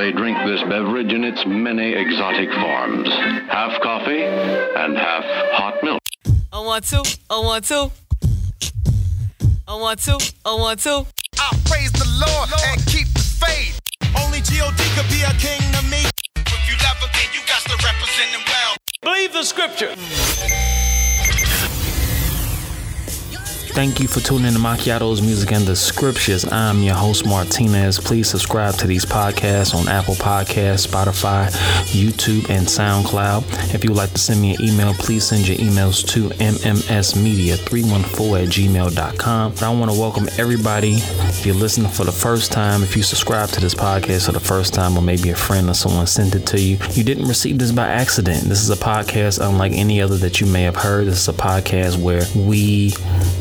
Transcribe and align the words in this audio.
they 0.00 0.12
drink 0.12 0.38
this 0.46 0.62
beverage 0.62 1.12
in 1.12 1.24
its 1.24 1.44
many 1.44 1.92
exotic 1.92 2.48
forms 2.54 3.06
half 3.50 3.78
coffee 3.82 4.22
and 4.22 4.96
half 4.96 5.22
hot 5.52 5.78
milk. 5.82 6.00
I 6.50 6.60
want 6.60 6.86
to, 6.86 7.18
I 7.28 7.38
want 7.38 7.66
to. 7.66 7.90
I 9.68 9.74
want 9.74 10.00
to, 10.00 10.32
I 10.46 10.54
want 10.54 10.80
to. 10.80 11.04
I 11.38 11.48
praise 11.66 11.92
the 11.92 12.08
Lord 12.24 12.48
and 12.68 12.86
keep 12.86 13.08
the 13.12 13.20
faith. 13.20 13.78
Only 14.24 14.40
G.O.D. 14.40 14.82
could 14.96 15.08
be 15.10 15.20
a 15.20 15.34
king 15.36 15.60
to 15.74 15.82
me. 15.90 16.08
If 16.34 16.64
you 16.66 16.76
love 16.80 16.96
him, 16.96 17.10
then 17.12 17.28
you 17.34 17.40
got 17.46 17.60
to 17.68 17.76
represent 17.84 18.30
him 18.30 18.40
well. 18.48 18.76
Believe 19.02 19.34
the 19.34 19.42
scripture. 19.42 20.69
Thank 23.80 23.96
you 23.98 24.08
for 24.08 24.20
tuning 24.20 24.44
in 24.44 24.52
to 24.52 24.58
Macchiato's 24.58 25.22
Music 25.22 25.52
and 25.52 25.64
the 25.64 25.74
Scriptures. 25.74 26.44
I'm 26.52 26.82
your 26.82 26.94
host, 26.94 27.24
Martinez. 27.24 27.98
Please 27.98 28.28
subscribe 28.28 28.74
to 28.74 28.86
these 28.86 29.06
podcasts 29.06 29.74
on 29.74 29.88
Apple 29.88 30.16
Podcasts, 30.16 30.86
Spotify, 30.86 31.46
YouTube, 31.86 32.50
and 32.50 32.66
SoundCloud. 32.66 33.74
If 33.74 33.82
you 33.82 33.88
would 33.88 33.96
like 33.96 34.12
to 34.12 34.18
send 34.18 34.42
me 34.42 34.54
an 34.54 34.60
email, 34.60 34.92
please 34.92 35.24
send 35.24 35.48
your 35.48 35.56
emails 35.56 36.06
to 36.08 36.28
mmsmedia314 36.28 38.42
at 38.42 38.48
gmail.com. 38.50 39.54
I 39.62 39.70
want 39.70 39.90
to 39.90 39.98
welcome 39.98 40.28
everybody. 40.36 40.96
If 40.96 41.46
you're 41.46 41.54
listening 41.54 41.90
for 41.90 42.04
the 42.04 42.12
first 42.12 42.52
time, 42.52 42.82
if 42.82 42.94
you 42.94 43.02
subscribe 43.02 43.48
to 43.48 43.62
this 43.62 43.74
podcast 43.74 44.26
for 44.26 44.32
the 44.32 44.40
first 44.40 44.74
time, 44.74 44.94
or 44.94 45.00
maybe 45.00 45.30
a 45.30 45.34
friend 45.34 45.70
or 45.70 45.74
someone 45.74 46.06
sent 46.06 46.34
it 46.34 46.44
to 46.48 46.60
you, 46.60 46.76
you 46.90 47.02
didn't 47.02 47.28
receive 47.28 47.58
this 47.58 47.72
by 47.72 47.88
accident. 47.88 48.42
This 48.42 48.60
is 48.60 48.68
a 48.68 48.76
podcast 48.76 49.42
unlike 49.42 49.72
any 49.72 50.02
other 50.02 50.18
that 50.18 50.38
you 50.38 50.46
may 50.46 50.64
have 50.64 50.76
heard. 50.76 51.06
This 51.06 51.22
is 51.22 51.28
a 51.28 51.32
podcast 51.32 51.96
where 51.96 52.24
we 52.36 52.92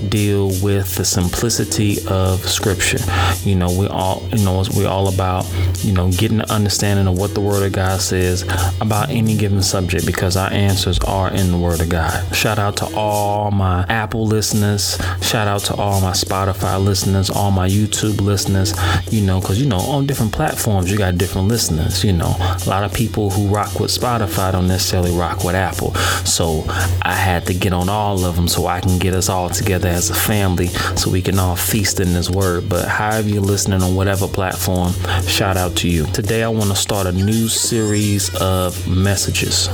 deal 0.07 0.28
with 0.37 0.95
the 0.95 1.05
simplicity 1.05 1.97
of 2.07 2.47
scripture. 2.47 2.99
You 3.43 3.55
know, 3.55 3.71
we 3.71 3.87
all, 3.87 4.27
you 4.31 4.43
know, 4.43 4.63
we're 4.75 4.87
all 4.87 5.07
about, 5.07 5.49
you 5.79 5.93
know, 5.93 6.11
getting 6.11 6.39
an 6.39 6.49
understanding 6.49 7.07
of 7.07 7.17
what 7.17 7.33
the 7.33 7.41
word 7.41 7.65
of 7.65 7.71
God 7.71 8.01
says 8.01 8.43
about 8.81 9.09
any 9.09 9.35
given 9.35 9.61
subject 9.61 10.05
because 10.05 10.37
our 10.37 10.51
answers 10.51 10.99
are 10.99 11.31
in 11.31 11.51
the 11.51 11.57
word 11.57 11.81
of 11.81 11.89
God. 11.89 12.35
Shout 12.35 12.59
out 12.59 12.77
to 12.77 12.85
all 12.95 13.51
my 13.51 13.85
Apple 13.89 14.25
listeners. 14.25 14.97
Shout 15.21 15.47
out 15.47 15.61
to 15.65 15.75
all 15.75 16.01
my 16.01 16.11
Spotify 16.11 16.83
listeners, 16.83 17.29
all 17.29 17.51
my 17.51 17.67
YouTube 17.67 18.21
listeners, 18.21 18.73
you 19.11 19.21
know, 19.21 19.39
because, 19.39 19.59
you 19.59 19.67
know, 19.67 19.79
on 19.79 20.05
different 20.05 20.31
platforms, 20.31 20.91
you 20.91 20.97
got 20.97 21.17
different 21.17 21.47
listeners, 21.47 22.03
you 22.03 22.13
know. 22.13 22.35
A 22.39 22.69
lot 22.69 22.83
of 22.83 22.93
people 22.93 23.29
who 23.29 23.47
rock 23.47 23.79
with 23.79 23.91
Spotify 23.91 24.51
don't 24.51 24.67
necessarily 24.67 25.11
rock 25.11 25.43
with 25.43 25.55
Apple. 25.55 25.93
So 26.25 26.63
I 27.01 27.13
had 27.13 27.45
to 27.47 27.53
get 27.53 27.73
on 27.73 27.89
all 27.89 28.25
of 28.25 28.35
them 28.35 28.47
so 28.47 28.67
I 28.67 28.79
can 28.81 28.99
get 28.99 29.13
us 29.13 29.29
all 29.29 29.49
together 29.49 29.89
as 29.89 30.08
a 30.09 30.15
family 30.15 30.67
so 30.95 31.09
we 31.09 31.21
can 31.21 31.39
all 31.39 31.55
feast 31.55 31.99
in 31.99 32.13
this 32.13 32.29
word. 32.29 32.69
But 32.69 32.87
however 32.87 33.29
you're 33.29 33.41
listening 33.41 33.81
on 33.81 33.95
whatever 33.95 34.27
platform, 34.27 34.93
shout 35.27 35.57
out 35.57 35.75
to 35.77 35.89
you. 35.89 36.05
Today 36.07 36.43
I 36.43 36.49
want 36.49 36.69
to 36.69 36.75
start 36.75 37.07
a 37.07 37.11
new 37.11 37.47
series 37.47 38.33
of 38.41 38.87
messages. 38.87 39.67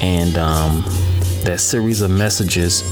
And 0.00 0.36
um, 0.36 0.84
that 1.44 1.60
series 1.60 2.02
of 2.02 2.10
messages 2.10 2.82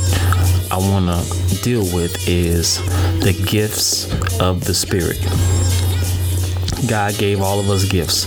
I 0.70 0.78
want 0.78 1.06
to 1.06 1.62
deal 1.62 1.82
with 1.94 2.28
is 2.28 2.78
the 3.20 3.32
gifts 3.46 4.10
of 4.40 4.64
the 4.64 4.74
Spirit. 4.74 5.18
God 6.86 7.16
gave 7.18 7.40
all 7.40 7.60
of 7.60 7.68
us 7.70 7.84
gifts. 7.84 8.26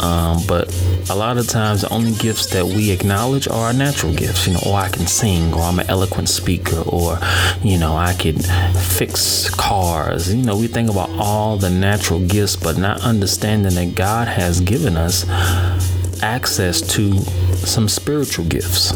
Um, 0.00 0.42
but 0.46 0.74
a 1.10 1.14
lot 1.14 1.38
of 1.38 1.46
times, 1.48 1.82
the 1.82 1.92
only 1.92 2.12
gifts 2.12 2.46
that 2.50 2.64
we 2.64 2.90
acknowledge 2.90 3.48
are 3.48 3.66
our 3.66 3.72
natural 3.72 4.14
gifts. 4.14 4.46
You 4.46 4.54
know, 4.54 4.60
or 4.66 4.74
I 4.78 4.88
can 4.88 5.06
sing, 5.06 5.52
or 5.54 5.62
I'm 5.62 5.78
an 5.78 5.88
eloquent 5.88 6.28
speaker, 6.28 6.82
or, 6.86 7.18
you 7.62 7.78
know, 7.78 7.96
I 7.96 8.14
can 8.14 8.38
fix 8.38 9.50
cars. 9.50 10.32
You 10.32 10.42
know, 10.42 10.56
we 10.56 10.66
think 10.66 10.90
about 10.90 11.10
all 11.10 11.56
the 11.56 11.70
natural 11.70 12.20
gifts, 12.20 12.56
but 12.56 12.78
not 12.78 13.02
understanding 13.02 13.74
that 13.74 13.94
God 13.94 14.28
has 14.28 14.60
given 14.60 14.96
us 14.96 15.28
access 16.22 16.80
to 16.80 17.18
some 17.66 17.88
spiritual 17.88 18.44
gifts. 18.44 18.92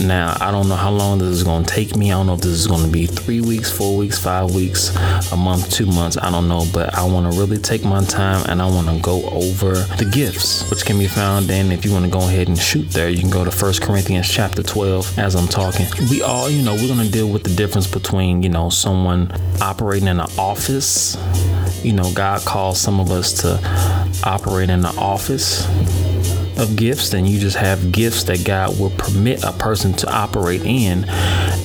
Now, 0.00 0.34
I 0.40 0.50
don't 0.50 0.68
know 0.68 0.76
how 0.76 0.90
long 0.90 1.18
this 1.18 1.28
is 1.28 1.42
going 1.42 1.64
to 1.64 1.70
take 1.70 1.94
me. 1.94 2.10
I 2.10 2.14
don't 2.14 2.26
know 2.26 2.34
if 2.34 2.40
this 2.40 2.52
is 2.52 2.66
going 2.66 2.84
to 2.84 2.90
be 2.90 3.06
three 3.06 3.42
weeks, 3.42 3.70
four 3.70 3.96
weeks, 3.96 4.18
five 4.18 4.54
weeks, 4.54 4.96
a 5.30 5.36
month, 5.36 5.70
two 5.70 5.84
months. 5.84 6.16
I 6.16 6.30
don't 6.30 6.48
know, 6.48 6.66
but 6.72 6.94
I 6.94 7.04
want 7.04 7.30
to 7.30 7.38
really 7.38 7.58
take 7.58 7.84
my 7.84 8.02
time 8.04 8.44
and 8.48 8.62
I 8.62 8.66
want 8.66 8.88
to 8.88 8.98
go 9.00 9.22
over 9.28 9.74
the 9.74 10.10
gifts, 10.10 10.68
which 10.70 10.86
can 10.86 10.98
be 10.98 11.06
found 11.06 11.50
in. 11.50 11.70
If 11.70 11.84
you 11.84 11.92
want 11.92 12.06
to 12.06 12.10
go 12.10 12.20
ahead 12.20 12.48
and 12.48 12.58
shoot 12.58 12.88
there, 12.90 13.10
you 13.10 13.18
can 13.18 13.30
go 13.30 13.44
to 13.44 13.50
First 13.50 13.82
Corinthians 13.82 14.28
chapter 14.28 14.62
12 14.62 15.18
as 15.18 15.34
I'm 15.34 15.48
talking. 15.48 15.86
We 16.10 16.22
all, 16.22 16.48
you 16.48 16.62
know, 16.62 16.74
we're 16.74 16.88
going 16.88 17.04
to 17.04 17.12
deal 17.12 17.28
with 17.28 17.44
the 17.44 17.54
difference 17.54 17.86
between, 17.86 18.42
you 18.42 18.48
know, 18.48 18.70
someone 18.70 19.30
operating 19.60 20.08
in 20.08 20.18
an 20.18 20.30
office. 20.38 21.18
You 21.84 21.92
know, 21.92 22.10
God 22.14 22.40
calls 22.46 22.80
some 22.80 23.00
of 23.00 23.10
us 23.10 23.42
to 23.42 23.60
operate 24.24 24.70
in 24.70 24.80
the 24.80 24.94
office 24.96 25.66
of 26.58 26.76
gifts, 26.76 27.10
then 27.10 27.26
you 27.26 27.38
just 27.38 27.56
have 27.56 27.92
gifts 27.92 28.24
that 28.24 28.44
God 28.44 28.78
will 28.78 28.90
permit 28.90 29.44
a 29.44 29.52
person 29.52 29.92
to 29.94 30.12
operate 30.12 30.62
in 30.62 31.04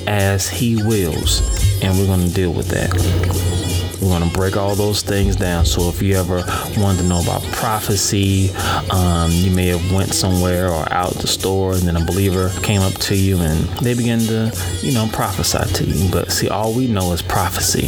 as 0.08 0.50
He 0.50 0.76
wills. 0.84 1.42
And 1.82 1.98
we're 1.98 2.08
going 2.08 2.28
to 2.28 2.34
deal 2.34 2.54
with 2.54 2.68
that. 2.70 3.55
We're 4.02 4.18
going 4.20 4.30
to 4.30 4.36
break 4.36 4.58
all 4.58 4.76
those 4.76 5.02
things 5.02 5.36
down. 5.36 5.66
So 5.66 5.90
if 5.90 6.02
you 6.02 6.16
ever 6.16 6.44
wanted 6.78 7.00
to 7.00 7.04
know 7.08 7.22
about 7.22 7.44
prophecy, 7.52 8.52
um, 8.92 9.32
you 9.32 9.52
may 9.52 9.68
have 9.68 9.92
went 9.92 10.14
somewhere 10.14 10.70
or 10.70 10.92
out 10.92 11.14
the 11.16 11.28
store, 11.28 11.74
and 11.74 11.82
then 11.82 11.96
a 11.96 12.06
believer 12.06 12.52
came 12.62 12.82
up 12.82 12.94
to 12.94 13.16
you 13.16 13.40
and 13.40 13.58
they 13.80 13.94
began 13.94 14.20
to, 14.20 14.52
you 14.82 14.94
know, 14.94 15.08
prophesy 15.12 15.74
to 15.74 15.84
you. 15.84 16.12
But 16.12 16.32
see, 16.32 16.50
all 16.50 16.74
we 16.74 16.88
know 16.88 17.12
is 17.14 17.22
prophecy. 17.22 17.88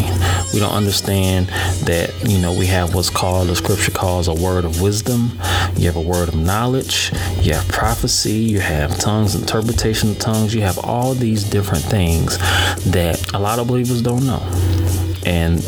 We 0.53 0.59
don't 0.59 0.73
understand 0.73 1.47
that, 1.85 2.13
you 2.28 2.40
know, 2.40 2.53
we 2.53 2.66
have 2.67 2.96
what's 2.96 3.09
called, 3.09 3.47
the 3.47 3.56
scripture 3.56 3.91
calls 3.91 4.28
a 4.28 4.34
word 4.34 4.66
of 4.66 4.81
wisdom. 4.81 5.40
You 5.75 5.88
have 5.88 5.96
a 5.96 6.01
word 6.01 6.29
of 6.29 6.35
knowledge. 6.35 7.12
You 7.41 7.53
have 7.53 7.67
prophecy. 7.67 8.34
You 8.34 8.59
have 8.59 8.97
tongues, 8.97 9.35
interpretation 9.35 10.12
of 10.12 10.19
tongues. 10.19 10.53
You 10.56 10.62
have 10.62 10.78
all 10.79 11.13
these 11.13 11.44
different 11.44 11.84
things 11.84 12.38
that 12.91 13.34
a 13.34 13.40
lot 13.40 13.59
of 13.59 13.67
believers 13.67 14.01
don't 14.01 14.25
know. 14.25 14.41
And 15.25 15.59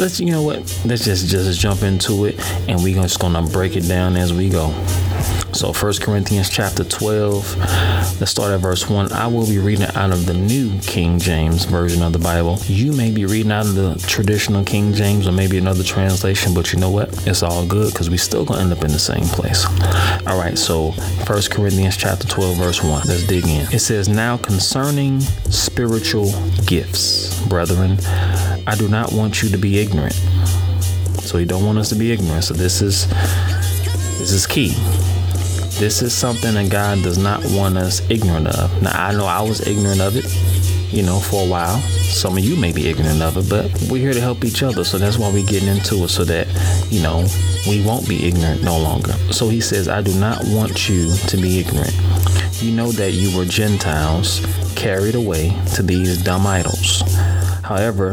let's 0.00 0.18
you 0.18 0.30
know 0.30 0.42
what? 0.42 0.58
Let's 0.86 1.04
just 1.04 1.28
just 1.28 1.60
jump 1.60 1.82
into 1.82 2.24
it 2.24 2.40
and 2.66 2.82
we're 2.82 2.94
just 2.94 3.20
gonna 3.20 3.42
break 3.42 3.76
it 3.76 3.86
down 3.86 4.16
as 4.16 4.32
we 4.32 4.48
go. 4.48 4.72
So 5.52 5.74
First 5.74 6.00
corinthians 6.00 6.48
chapter 6.48 6.84
12 6.84 7.58
let's 8.20 8.30
start 8.30 8.52
at 8.52 8.60
verse 8.60 8.88
1 8.88 9.12
i 9.12 9.26
will 9.26 9.46
be 9.46 9.58
reading 9.58 9.86
out 9.94 10.10
of 10.10 10.24
the 10.24 10.32
new 10.32 10.78
king 10.80 11.18
james 11.18 11.64
version 11.64 12.02
of 12.02 12.12
the 12.12 12.18
bible. 12.18 12.58
You 12.64 12.92
may 12.92 13.10
be 13.10 13.26
reading 13.26 13.52
out 13.52 13.66
of 13.66 13.74
the 13.74 14.02
traditional 14.06 14.64
king 14.64 14.94
james 14.94 15.28
or 15.28 15.32
maybe 15.32 15.58
another 15.58 15.82
translation 15.82 16.54
but 16.54 16.72
you 16.72 16.78
know 16.78 16.90
what? 16.90 17.26
It's 17.26 17.42
all 17.42 17.66
good 17.66 17.92
because 17.92 18.08
we 18.08 18.16
still 18.16 18.44
gonna 18.44 18.62
end 18.62 18.72
up 18.72 18.84
in 18.84 18.92
the 18.92 18.98
same 18.98 19.24
place. 19.24 19.66
All 20.26 20.38
right 20.38 20.56
so 20.56 20.92
First 21.26 21.50
corinthians 21.50 21.96
chapter 21.96 22.26
12 22.26 22.56
verse 22.56 22.82
1 22.82 23.02
let's 23.06 23.26
dig 23.26 23.46
in. 23.46 23.66
It 23.72 23.80
says 23.80 24.08
now 24.08 24.38
concerning 24.38 25.20
spiritual 25.20 26.32
gifts 26.64 27.38
brethren 27.48 27.98
I 28.70 28.76
do 28.76 28.86
not 28.86 29.12
want 29.12 29.42
you 29.42 29.48
to 29.48 29.58
be 29.58 29.80
ignorant. 29.80 30.14
So 31.22 31.38
he 31.38 31.44
don't 31.44 31.66
want 31.66 31.78
us 31.78 31.88
to 31.88 31.96
be 31.96 32.12
ignorant. 32.12 32.44
So 32.44 32.54
this 32.54 32.80
is 32.80 33.08
this 34.20 34.30
is 34.30 34.46
key. 34.46 34.74
This 35.80 36.02
is 36.02 36.14
something 36.14 36.54
that 36.54 36.70
God 36.70 37.02
does 37.02 37.18
not 37.18 37.44
want 37.46 37.76
us 37.76 38.00
ignorant 38.08 38.46
of. 38.46 38.80
Now 38.80 38.92
I 38.94 39.10
know 39.10 39.26
I 39.26 39.40
was 39.40 39.66
ignorant 39.66 40.00
of 40.00 40.14
it, 40.14 40.24
you 40.94 41.02
know, 41.02 41.18
for 41.18 41.44
a 41.44 41.48
while. 41.48 41.78
Some 41.80 42.38
of 42.38 42.44
you 42.44 42.54
may 42.54 42.72
be 42.72 42.88
ignorant 42.88 43.22
of 43.22 43.38
it, 43.38 43.50
but 43.50 43.90
we're 43.90 44.02
here 44.02 44.12
to 44.12 44.20
help 44.20 44.44
each 44.44 44.62
other. 44.62 44.84
So 44.84 44.98
that's 44.98 45.18
why 45.18 45.32
we're 45.32 45.44
getting 45.44 45.68
into 45.68 46.04
it 46.04 46.10
so 46.10 46.22
that, 46.26 46.46
you 46.92 47.02
know, 47.02 47.26
we 47.66 47.84
won't 47.84 48.08
be 48.08 48.24
ignorant 48.28 48.62
no 48.62 48.78
longer. 48.78 49.14
So 49.32 49.48
he 49.48 49.60
says, 49.60 49.88
I 49.88 50.00
do 50.00 50.14
not 50.20 50.44
want 50.44 50.88
you 50.88 51.12
to 51.16 51.36
be 51.36 51.58
ignorant. 51.58 51.96
You 52.62 52.70
know 52.70 52.92
that 52.92 53.14
you 53.14 53.36
were 53.36 53.46
Gentiles 53.46 54.46
carried 54.76 55.16
away 55.16 55.60
to 55.74 55.82
these 55.82 56.22
dumb 56.22 56.46
idols 56.46 57.02
however 57.70 58.12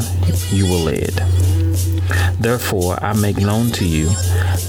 you 0.52 0.70
were 0.70 0.92
led. 0.92 1.14
Therefore, 2.40 3.04
I 3.04 3.14
make 3.14 3.38
known 3.38 3.72
to 3.72 3.86
you 3.86 4.06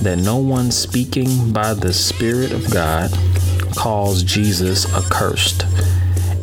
that 0.00 0.18
no 0.18 0.38
one 0.38 0.70
speaking 0.70 1.52
by 1.52 1.74
the 1.74 1.92
Spirit 1.92 2.52
of 2.52 2.70
God 2.72 3.10
calls 3.76 4.22
Jesus 4.22 4.90
accursed, 4.94 5.66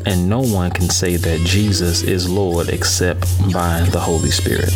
and 0.05 0.29
no 0.29 0.41
one 0.41 0.69
can 0.69 0.91
say 0.91 1.15
that 1.15 1.39
Jesus 1.39 2.03
is 2.03 2.29
Lord 2.29 2.69
except 2.69 3.21
by 3.51 3.81
the 3.91 3.99
Holy 3.99 4.29
Spirit. 4.29 4.69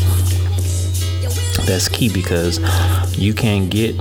That's 1.68 1.88
key 1.88 2.12
because 2.12 2.58
you 3.16 3.36
can't 3.36 3.70
get 3.70 3.96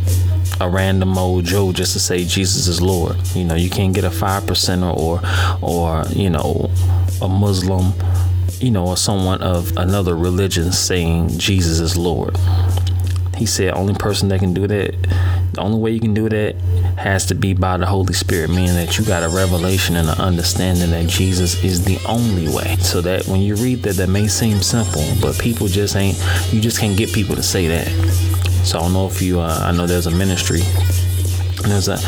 a 0.63 0.69
random 0.69 1.19
old 1.19 1.45
Joe 1.45 1.73
just 1.73 1.93
to 1.93 2.01
say 2.01 2.25
Jesus 2.25 2.69
is 2.69 2.81
Lord. 2.81 3.17
You 3.35 3.45
know, 3.45 3.55
you 3.55 3.69
can't 3.69 3.93
get 3.93 4.05
a 4.05 4.11
five 4.11 4.45
percenter 4.45 4.97
or 4.97 5.21
or 5.61 6.05
you 6.09 6.31
know 6.31 6.71
a 7.21 7.29
Muslim 7.29 7.93
you 8.61 8.71
know, 8.71 8.87
or 8.87 8.97
someone 8.97 9.41
of 9.43 9.77
another 9.77 10.17
religion 10.17 10.73
saying 10.73 11.39
Jesus 11.39 11.81
is 11.81 11.97
Lord. 11.97 12.37
He 13.37 13.47
said, 13.47 13.75
only 13.75 13.95
person 13.95 14.29
that 14.31 14.41
can 14.41 14.53
do 14.53 14.67
that, 14.67 15.01
the 15.53 15.61
only 15.61 15.79
way 15.79 15.93
you 15.93 16.01
can 16.01 16.13
do 16.13 16.29
that 16.29 16.57
has 16.97 17.27
to 17.27 17.37
be 17.37 17.55
by 17.55 17.77
the 17.77 17.87
Holy 17.87 18.13
Spirit, 18.13 18.51
meaning 18.51 18.75
that 18.75 18.99
you 18.99 19.05
got 19.05 19.23
a 19.23 19.29
revelation 19.29 19.95
and 19.95 20.09
an 20.09 20.19
understanding 20.19 20.91
that 20.91 21.07
Jesus 21.07 21.63
is 21.63 21.85
the 21.85 21.99
only 22.07 22.49
way. 22.49 22.77
So 22.81 23.01
that 23.03 23.27
when 23.29 23.41
you 23.41 23.55
read 23.55 23.85
that, 23.85 23.95
that 23.97 24.09
may 24.09 24.27
seem 24.27 24.61
simple, 24.61 25.05
but 25.23 25.39
people 25.39 25.69
just 25.69 25.95
ain't, 25.95 26.21
you 26.53 26.61
just 26.61 26.81
can't 26.81 26.99
get 26.99 27.13
people 27.13 27.37
to 27.37 27.43
say 27.43 27.69
that. 27.69 27.87
So 28.65 28.79
I 28.79 28.83
don't 28.83 28.93
know 28.93 29.07
if 29.07 29.23
you, 29.23 29.39
uh, 29.39 29.61
I 29.63 29.71
know 29.71 29.87
there's 29.87 30.09
a 30.09 30.11
ministry. 30.11 30.63
There's 31.69 31.89
a 31.89 31.99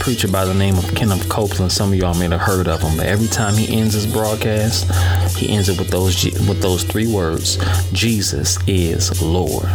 preacher 0.00 0.28
by 0.28 0.44
the 0.44 0.54
name 0.54 0.76
of 0.76 0.94
Kenneth 0.94 1.28
Copeland. 1.28 1.70
Some 1.70 1.92
of 1.92 1.98
y'all 1.98 2.14
may 2.14 2.28
have 2.28 2.40
heard 2.40 2.66
of 2.66 2.82
him, 2.82 2.96
but 2.96 3.06
every 3.06 3.28
time 3.28 3.54
he 3.54 3.76
ends 3.76 3.94
his 3.94 4.06
broadcast, 4.06 4.90
he 5.36 5.50
ends 5.50 5.68
it 5.68 5.78
with 5.78 5.90
those 5.90 6.24
with 6.48 6.60
those 6.60 6.84
three 6.84 7.06
words: 7.06 7.58
Jesus 7.92 8.58
is 8.66 9.22
Lord. 9.22 9.68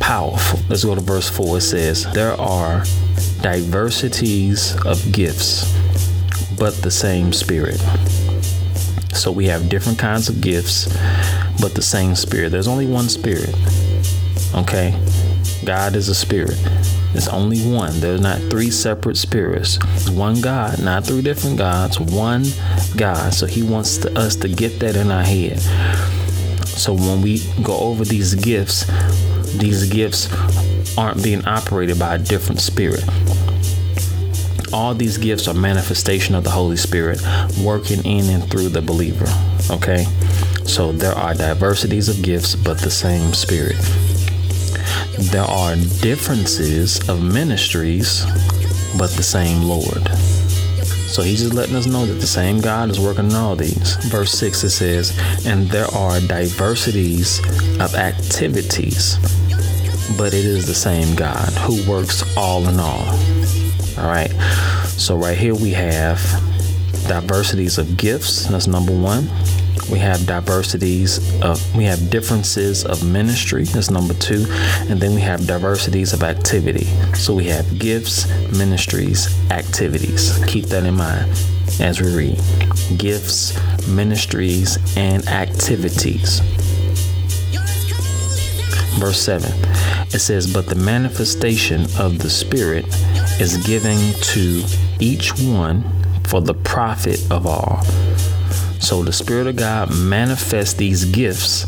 Powerful. 0.00 0.60
Let's 0.68 0.84
go 0.84 0.94
to 0.94 1.00
verse 1.00 1.28
four. 1.28 1.58
It 1.58 1.62
says, 1.62 2.06
"There 2.12 2.38
are 2.40 2.84
diversities 3.40 4.76
of 4.84 5.10
gifts, 5.12 5.72
but 6.58 6.74
the 6.82 6.90
same 6.90 7.32
Spirit." 7.32 7.80
So 9.14 9.32
we 9.32 9.46
have 9.46 9.68
different 9.68 9.98
kinds 9.98 10.28
of 10.28 10.40
gifts, 10.40 10.88
but 11.60 11.74
the 11.74 11.82
same 11.82 12.14
Spirit. 12.14 12.50
There's 12.50 12.68
only 12.68 12.86
one 12.86 13.08
Spirit. 13.08 13.54
Okay? 14.54 14.94
God 15.64 15.94
is 15.94 16.08
a 16.08 16.14
spirit. 16.14 16.58
It's 17.14 17.28
only 17.28 17.60
one. 17.60 18.00
There's 18.00 18.20
not 18.20 18.38
three 18.50 18.70
separate 18.70 19.16
spirits. 19.16 19.78
It's 19.94 20.08
one 20.08 20.40
God, 20.40 20.82
not 20.82 21.04
three 21.04 21.20
different 21.20 21.58
gods, 21.58 22.00
one 22.00 22.44
God. 22.96 23.34
So 23.34 23.46
he 23.46 23.62
wants 23.62 23.98
to, 23.98 24.18
us 24.18 24.34
to 24.36 24.48
get 24.48 24.80
that 24.80 24.96
in 24.96 25.10
our 25.10 25.22
head. 25.22 25.60
So 26.66 26.94
when 26.94 27.20
we 27.20 27.42
go 27.62 27.76
over 27.78 28.04
these 28.04 28.34
gifts, 28.34 28.86
these 29.58 29.88
gifts 29.90 30.28
aren't 30.96 31.22
being 31.22 31.44
operated 31.44 31.98
by 31.98 32.14
a 32.14 32.18
different 32.18 32.60
spirit. 32.60 33.04
All 34.72 34.94
these 34.94 35.18
gifts 35.18 35.48
are 35.48 35.54
manifestation 35.54 36.34
of 36.34 36.44
the 36.44 36.50
Holy 36.50 36.78
Spirit 36.78 37.20
working 37.62 38.02
in 38.06 38.24
and 38.30 38.50
through 38.50 38.70
the 38.70 38.80
believer. 38.80 39.26
Okay? 39.70 40.04
So 40.64 40.92
there 40.92 41.12
are 41.12 41.34
diversities 41.34 42.08
of 42.08 42.22
gifts, 42.22 42.54
but 42.54 42.78
the 42.78 42.90
same 42.90 43.34
spirit 43.34 43.76
there 45.30 45.44
are 45.44 45.76
differences 46.00 47.08
of 47.08 47.22
ministries, 47.22 48.24
but 48.98 49.10
the 49.10 49.22
same 49.22 49.62
Lord. 49.62 50.08
So 51.12 51.22
he's 51.22 51.42
just 51.42 51.52
letting 51.52 51.76
us 51.76 51.86
know 51.86 52.06
that 52.06 52.14
the 52.14 52.26
same 52.26 52.60
God 52.60 52.88
is 52.88 52.98
working 52.98 53.26
in 53.26 53.34
all 53.34 53.54
these. 53.54 53.96
Verse 54.06 54.32
6 54.32 54.64
it 54.64 54.70
says, 54.70 55.18
And 55.44 55.68
there 55.68 55.92
are 55.94 56.20
diversities 56.20 57.38
of 57.78 57.94
activities, 57.94 59.18
but 60.16 60.32
it 60.32 60.46
is 60.46 60.66
the 60.66 60.74
same 60.74 61.14
God 61.14 61.50
who 61.50 61.86
works 61.90 62.24
all 62.36 62.66
in 62.66 62.80
all. 62.80 63.06
All 63.98 64.08
right. 64.08 64.30
So 64.96 65.16
right 65.16 65.36
here 65.36 65.54
we 65.54 65.72
have 65.72 66.18
diversities 67.08 67.78
of 67.78 67.96
gifts. 67.96 68.46
That's 68.46 68.66
number 68.66 68.92
one. 68.92 69.28
We 69.90 69.98
have 69.98 70.26
diversities 70.26 71.18
of, 71.42 71.76
we 71.76 71.84
have 71.84 72.10
differences 72.10 72.84
of 72.84 73.04
ministry. 73.04 73.64
That's 73.64 73.90
number 73.90 74.14
two. 74.14 74.46
And 74.88 75.00
then 75.00 75.14
we 75.14 75.20
have 75.20 75.46
diversities 75.46 76.12
of 76.12 76.22
activity. 76.22 76.84
So 77.14 77.34
we 77.34 77.44
have 77.44 77.78
gifts, 77.78 78.28
ministries, 78.50 79.28
activities. 79.50 80.42
Keep 80.46 80.66
that 80.66 80.84
in 80.84 80.94
mind 80.94 81.30
as 81.80 82.00
we 82.00 82.14
read 82.14 82.40
gifts, 82.98 83.58
ministries, 83.88 84.78
and 84.96 85.26
activities. 85.28 86.40
Verse 88.98 89.20
7 89.20 89.50
it 90.14 90.20
says, 90.20 90.52
But 90.52 90.66
the 90.66 90.74
manifestation 90.74 91.82
of 91.98 92.18
the 92.18 92.28
Spirit 92.28 92.84
is 93.40 93.56
giving 93.66 93.98
to 94.20 94.62
each 95.00 95.32
one 95.38 95.82
for 96.32 96.40
the 96.40 96.54
profit 96.54 97.20
of 97.30 97.46
all. 97.46 97.82
So 98.80 99.02
the 99.02 99.12
Spirit 99.12 99.48
of 99.48 99.56
God 99.56 99.94
manifests 99.94 100.72
these 100.72 101.04
gifts 101.04 101.66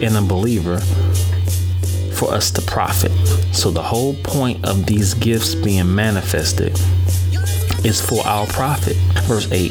in 0.00 0.16
a 0.16 0.22
believer 0.22 0.80
for 2.14 2.32
us 2.32 2.50
to 2.52 2.62
profit. 2.62 3.12
So 3.54 3.70
the 3.70 3.82
whole 3.82 4.14
point 4.24 4.64
of 4.64 4.86
these 4.86 5.12
gifts 5.12 5.54
being 5.54 5.94
manifested 5.94 6.80
is 7.84 8.00
for 8.00 8.26
our 8.26 8.46
profit. 8.46 8.96
Verse 9.24 9.52
8 9.52 9.70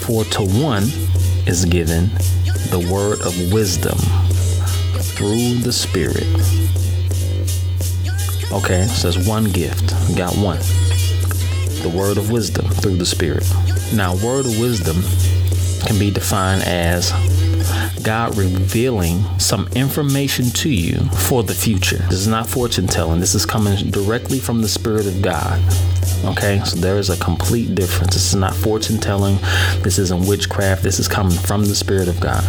For 0.00 0.24
to 0.24 0.42
one 0.42 0.84
is 1.46 1.66
given 1.66 2.06
the 2.70 2.88
word 2.90 3.20
of 3.20 3.52
wisdom 3.52 3.98
through 5.12 5.58
the 5.58 5.74
Spirit. 5.74 6.24
Okay, 8.50 8.86
so 8.86 9.10
there's 9.10 9.28
one 9.28 9.44
gift. 9.44 9.92
We 10.08 10.14
got 10.14 10.34
one. 10.38 10.60
The 11.82 11.88
word 11.88 12.18
of 12.18 12.30
wisdom 12.30 12.66
through 12.66 12.96
the 12.96 13.06
Spirit. 13.06 13.44
Now, 13.94 14.14
word 14.16 14.44
of 14.44 14.58
wisdom 14.58 15.02
can 15.86 15.98
be 15.98 16.10
defined 16.10 16.62
as 16.64 17.10
God 18.02 18.36
revealing 18.36 19.24
some 19.38 19.66
information 19.68 20.46
to 20.50 20.68
you 20.68 20.98
for 21.28 21.42
the 21.42 21.54
future. 21.54 21.98
This 22.08 22.20
is 22.20 22.28
not 22.28 22.46
fortune 22.46 22.86
telling, 22.86 23.20
this 23.20 23.34
is 23.34 23.46
coming 23.46 23.90
directly 23.90 24.38
from 24.38 24.60
the 24.60 24.68
Spirit 24.68 25.06
of 25.06 25.22
God. 25.22 25.58
Okay, 26.24 26.60
so 26.66 26.76
there 26.76 26.98
is 26.98 27.08
a 27.08 27.16
complete 27.16 27.74
difference. 27.74 28.14
This 28.14 28.26
is 28.26 28.34
not 28.34 28.54
fortune 28.54 28.98
telling, 28.98 29.36
this 29.82 29.98
isn't 29.98 30.26
witchcraft, 30.26 30.82
this 30.82 30.98
is 30.98 31.08
coming 31.08 31.38
from 31.38 31.64
the 31.64 31.74
Spirit 31.74 32.08
of 32.08 32.20
God. 32.20 32.44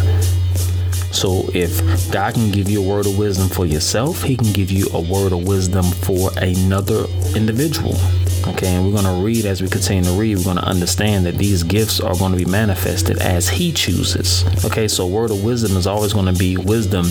So 1.12 1.48
if 1.54 2.10
God 2.10 2.34
can 2.34 2.50
give 2.50 2.68
you 2.68 2.82
a 2.82 2.86
word 2.86 3.06
of 3.06 3.16
wisdom 3.18 3.48
for 3.48 3.64
yourself, 3.66 4.22
He 4.22 4.36
can 4.36 4.52
give 4.52 4.70
you 4.70 4.88
a 4.92 5.00
word 5.00 5.32
of 5.32 5.46
wisdom 5.46 5.84
for 5.84 6.30
another 6.38 7.06
individual. 7.34 7.96
Okay, 8.44 8.74
and 8.74 8.84
we're 8.84 8.92
going 8.92 9.04
to 9.04 9.24
read 9.24 9.44
as 9.44 9.62
we 9.62 9.68
continue 9.68 10.02
to 10.02 10.12
read, 10.12 10.36
we're 10.36 10.44
going 10.44 10.56
to 10.56 10.64
understand 10.64 11.24
that 11.26 11.36
these 11.36 11.62
gifts 11.62 12.00
are 12.00 12.16
going 12.16 12.32
to 12.32 12.38
be 12.38 12.44
manifested 12.44 13.18
as 13.18 13.48
He 13.48 13.72
chooses. 13.72 14.44
Okay, 14.64 14.88
so 14.88 15.06
word 15.06 15.30
of 15.30 15.44
wisdom 15.44 15.76
is 15.76 15.86
always 15.86 16.12
going 16.12 16.26
to 16.32 16.38
be 16.38 16.56
wisdom 16.56 17.04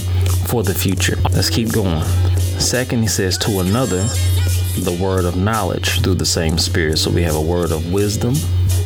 for 0.48 0.62
the 0.62 0.74
future. 0.74 1.16
Let's 1.31 1.50
keep 1.50 1.72
going. 1.72 2.04
Second, 2.60 3.01
he 3.01 3.07
says, 3.07 3.38
to 3.39 3.60
another, 3.60 4.04
the 4.78 4.98
word 5.01 5.25
of 5.25 5.36
knowledge 5.36 6.01
through 6.01 6.16
the 6.16 6.25
same 6.25 6.57
spirit. 6.57 6.98
So 6.98 7.10
we 7.10 7.24
have 7.24 7.36
a 7.36 7.42
word 7.42 7.72
of 7.72 7.94
wisdom, 7.94 8.36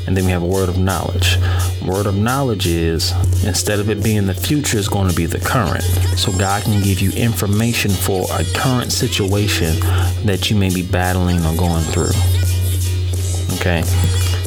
and 0.07 0.15
then 0.15 0.25
we 0.25 0.31
have 0.31 0.44
a 0.44 0.48
word 0.48 0.69
of 0.69 0.77
knowledge. 0.77 1.38
Word 1.86 2.06
of 2.06 2.15
knowledge 2.15 2.68
is 2.68 3.12
instead 3.44 3.80
of 3.80 3.89
it 3.89 4.03
being 4.03 4.27
the 4.27 4.33
future, 4.33 4.77
it's 4.77 4.88
going 4.88 5.09
to 5.09 5.15
be 5.15 5.25
the 5.25 5.39
current. 5.39 5.83
So 6.18 6.31
God 6.38 6.63
can 6.63 6.81
give 6.83 7.01
you 7.01 7.12
information 7.12 7.91
for 7.91 8.25
a 8.31 8.44
current 8.56 8.91
situation 8.91 9.80
that 10.25 10.50
you 10.50 10.56
may 10.56 10.74
be 10.74 10.83
battling 10.83 11.44
or 11.45 11.56
going 11.56 11.83
through. 11.83 12.13
Okay. 13.56 13.81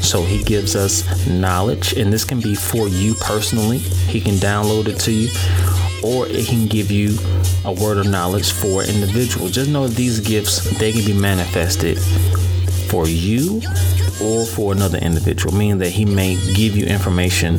So 0.01 0.23
he 0.23 0.43
gives 0.43 0.77
us 0.77 1.27
knowledge, 1.27 1.93
and 1.95 2.13
this 2.13 2.25
can 2.25 2.41
be 2.41 2.55
for 2.55 2.89
you 2.89 3.15
personally. 3.15 3.79
He 3.79 4.21
can 4.21 4.35
download 4.35 4.87
it 4.87 4.99
to 5.01 5.13
you, 5.13 5.29
or 6.03 6.27
it 6.27 6.47
can 6.47 6.67
give 6.67 6.91
you 6.91 7.19
a 7.65 7.73
word 7.73 7.99
of 7.99 8.07
knowledge 8.09 8.53
for 8.53 8.83
an 8.83 8.91
individual. 8.91 9.49
Just 9.49 9.71
know 9.71 9.87
these 9.87 10.21
gifts 10.21 10.79
they 10.79 10.93
can 10.93 11.05
be 11.05 11.13
manifested 11.13 11.99
for 12.89 13.07
you 13.07 13.61
or 14.23 14.47
for 14.47 14.73
another 14.73 14.99
individual, 14.99 15.55
meaning 15.55 15.79
that 15.79 15.91
he 15.91 16.05
may 16.05 16.37
give 16.55 16.77
you 16.77 16.87
information 16.87 17.59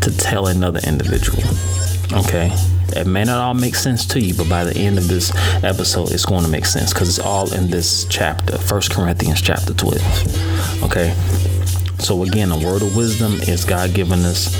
to 0.00 0.14
tell 0.16 0.48
another 0.48 0.80
individual. 0.86 1.42
Okay. 2.12 2.50
It 2.96 3.06
may 3.06 3.24
not 3.24 3.38
all 3.38 3.54
make 3.54 3.74
sense 3.74 4.06
to 4.06 4.20
you, 4.20 4.34
but 4.34 4.48
by 4.48 4.64
the 4.64 4.76
end 4.76 4.98
of 4.98 5.08
this 5.08 5.32
episode, 5.64 6.12
it's 6.12 6.24
going 6.24 6.44
to 6.44 6.50
make 6.50 6.64
sense 6.64 6.92
because 6.92 7.08
it's 7.08 7.24
all 7.24 7.52
in 7.52 7.68
this 7.68 8.06
chapter, 8.06 8.58
First 8.58 8.90
Corinthians 8.90 9.40
chapter 9.40 9.74
12. 9.74 10.82
Okay. 10.84 11.14
So 11.98 12.22
again, 12.22 12.50
a 12.50 12.58
word 12.58 12.82
of 12.82 12.96
wisdom 12.96 13.34
is 13.42 13.64
God 13.64 13.92
giving 13.92 14.20
us 14.24 14.54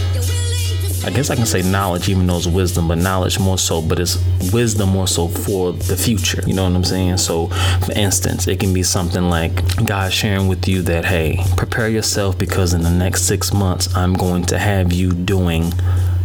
I 1.08 1.10
guess 1.10 1.30
I 1.30 1.36
can 1.36 1.46
say 1.46 1.62
knowledge, 1.62 2.08
even 2.10 2.26
though 2.26 2.36
it's 2.36 2.46
wisdom, 2.46 2.88
but 2.88 2.98
knowledge 2.98 3.38
more 3.38 3.56
so, 3.56 3.80
but 3.80 3.98
it's 3.98 4.18
wisdom 4.52 4.90
more 4.90 5.06
so 5.06 5.28
for 5.28 5.72
the 5.72 5.96
future. 5.96 6.42
You 6.46 6.54
know 6.54 6.64
what 6.64 6.74
I'm 6.74 6.84
saying? 6.84 7.16
So, 7.18 7.46
for 7.46 7.92
instance, 7.92 8.46
it 8.46 8.60
can 8.60 8.74
be 8.74 8.82
something 8.82 9.30
like 9.30 9.86
God 9.86 10.12
sharing 10.12 10.48
with 10.48 10.68
you 10.68 10.82
that, 10.82 11.04
hey, 11.04 11.42
prepare 11.56 11.88
yourself 11.88 12.36
because 12.36 12.74
in 12.74 12.82
the 12.82 12.90
next 12.90 13.22
six 13.22 13.54
months, 13.54 13.94
I'm 13.96 14.12
going 14.12 14.44
to 14.46 14.58
have 14.58 14.92
you 14.92 15.12
doing 15.12 15.72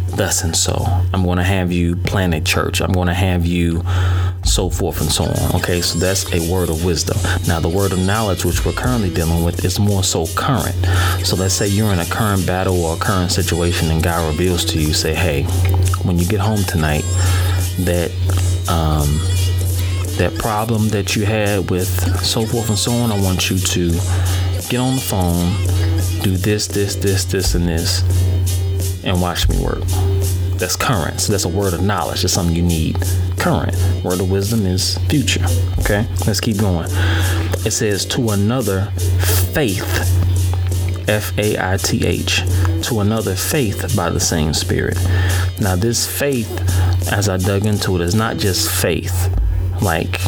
thus 0.08 0.44
and 0.44 0.56
so. 0.56 0.74
I'm 1.12 1.24
going 1.24 1.38
to 1.38 1.44
have 1.44 1.72
you 1.72 1.96
plant 1.96 2.34
a 2.34 2.40
church. 2.40 2.80
I'm 2.80 2.92
going 2.92 3.08
to 3.08 3.14
have 3.14 3.44
you 3.46 3.82
so 4.44 4.70
forth 4.70 5.00
and 5.00 5.10
so 5.10 5.24
on. 5.24 5.56
Okay, 5.56 5.80
so 5.80 5.98
that's 5.98 6.32
a 6.32 6.52
word 6.52 6.68
of 6.68 6.84
wisdom. 6.84 7.16
Now, 7.46 7.60
the 7.60 7.68
word 7.68 7.92
of 7.92 7.98
knowledge, 7.98 8.44
which 8.44 8.64
we're 8.64 8.72
currently 8.72 9.12
dealing 9.12 9.44
with, 9.44 9.64
is 9.64 9.78
more 9.78 10.04
so 10.04 10.26
current. 10.36 10.76
So 11.24 11.36
let's 11.36 11.54
say 11.54 11.66
you're 11.68 11.92
in 11.92 11.98
a 11.98 12.06
current 12.06 12.46
battle 12.46 12.84
or 12.84 12.96
a 12.96 12.98
current 12.98 13.32
situation, 13.32 13.90
and 13.90 14.02
God 14.02 14.26
reveals 14.30 14.64
to 14.66 14.80
you, 14.80 14.92
say, 14.92 15.14
hey, 15.14 15.44
when 16.02 16.18
you 16.18 16.26
get 16.26 16.40
home 16.40 16.62
tonight, 16.64 17.04
that 17.80 18.10
um, 18.68 19.08
that 20.16 20.32
problem 20.38 20.88
that 20.90 21.16
you 21.16 21.24
had 21.24 21.70
with 21.70 21.88
so 22.24 22.46
forth 22.46 22.68
and 22.68 22.78
so 22.78 22.92
on, 22.92 23.10
I 23.10 23.20
want 23.20 23.50
you 23.50 23.58
to 23.58 23.90
get 24.68 24.78
on 24.78 24.94
the 24.94 25.00
phone, 25.00 25.52
do 26.22 26.36
this, 26.36 26.68
this, 26.68 26.94
this, 26.94 27.24
this, 27.24 27.54
and 27.54 27.66
this, 27.66 28.02
and 29.04 29.20
watch 29.20 29.48
me 29.48 29.62
work. 29.62 29.82
That's 30.58 30.76
current. 30.76 31.20
So 31.20 31.32
that's 31.32 31.44
a 31.44 31.48
word 31.48 31.74
of 31.74 31.82
knowledge. 31.82 32.22
That's 32.22 32.32
something 32.32 32.54
you 32.54 32.62
need. 32.62 32.96
Current. 33.38 33.76
Word 34.04 34.20
of 34.20 34.30
wisdom 34.30 34.66
is 34.66 34.98
future. 35.08 35.44
Okay? 35.80 36.06
Let's 36.26 36.40
keep 36.40 36.58
going. 36.58 36.88
It 37.66 37.72
says, 37.72 38.06
to 38.06 38.30
another 38.30 38.86
faith. 39.52 40.20
F 41.06 41.36
A 41.36 41.58
I 41.58 41.76
T 41.76 42.06
H. 42.06 42.42
To 42.88 43.00
another 43.00 43.34
faith 43.34 43.94
by 43.94 44.10
the 44.10 44.20
same 44.20 44.54
Spirit. 44.54 44.96
Now, 45.60 45.76
this 45.76 46.06
faith, 46.06 46.50
as 47.12 47.28
I 47.28 47.36
dug 47.36 47.66
into 47.66 47.96
it, 47.96 48.00
is 48.00 48.14
not 48.14 48.38
just 48.38 48.70
faith 48.70 49.30
like 49.82 50.18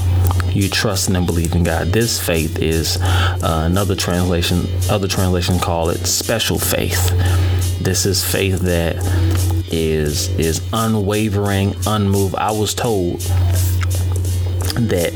you 0.55 0.69
trusting 0.69 1.17
and 1.17 1.25
believing 1.27 1.65
God. 1.65 1.89
This 1.89 2.21
faith 2.21 2.59
is 2.59 2.99
uh, 3.01 3.63
another 3.67 3.95
translation. 3.95 4.67
Other 4.91 5.09
translation 5.09 5.59
call 5.59 5.89
it 5.89 6.07
special 6.07 6.59
faith. 6.59 7.13
This 7.87 8.05
is 8.05 8.25
faith 8.25 8.63
that 8.63 8.97
is 9.71 10.29
is 10.41 10.61
unwavering, 10.73 11.77
unmoved. 11.87 12.35
I 12.35 12.51
was 12.51 12.75
told 12.75 13.21
that 14.75 15.13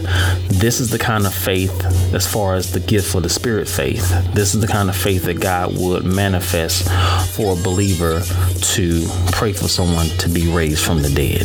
this 0.46 0.78
is 0.78 0.88
the 0.88 0.98
kind 1.00 1.26
of 1.26 1.34
faith, 1.34 1.84
as 2.14 2.28
far 2.32 2.54
as 2.54 2.70
the 2.70 2.78
gift 2.78 3.10
for 3.10 3.20
the 3.20 3.28
spirit 3.28 3.68
faith, 3.68 4.08
this 4.34 4.54
is 4.54 4.60
the 4.60 4.68
kind 4.68 4.88
of 4.88 4.94
faith 4.94 5.24
that 5.24 5.40
God 5.40 5.76
would 5.80 6.04
manifest 6.04 6.88
for 7.34 7.58
a 7.58 7.60
believer 7.60 8.20
to 8.20 9.04
pray 9.32 9.52
for 9.52 9.66
someone 9.66 10.06
to 10.18 10.28
be 10.28 10.46
raised 10.46 10.84
from 10.84 11.02
the 11.02 11.10
dead. 11.10 11.42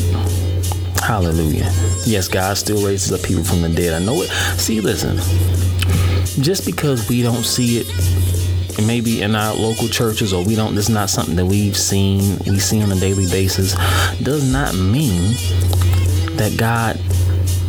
Hallelujah. 1.01 1.71
Yes, 2.05 2.27
God 2.27 2.55
still 2.55 2.85
raises 2.85 3.11
up 3.11 3.27
people 3.27 3.43
from 3.43 3.63
the 3.63 3.69
dead. 3.69 3.99
I 3.99 4.05
know 4.05 4.21
it. 4.21 4.29
See, 4.59 4.79
listen, 4.79 5.17
just 6.43 6.67
because 6.67 7.09
we 7.09 7.23
don't 7.23 7.43
see 7.43 7.79
it 7.79 7.87
maybe 8.79 9.21
in 9.21 9.35
our 9.35 9.53
local 9.55 9.87
churches 9.87 10.33
or 10.33 10.43
we 10.43 10.55
don't 10.55 10.75
this 10.75 10.85
is 10.85 10.93
not 10.93 11.09
something 11.09 11.35
that 11.35 11.45
we've 11.45 11.77
seen 11.77 12.37
we 12.47 12.59
see 12.59 12.81
on 12.81 12.91
a 12.91 12.95
daily 12.95 13.25
basis 13.29 13.75
does 14.19 14.51
not 14.51 14.75
mean 14.75 15.33
that 16.37 16.55
god 16.57 16.99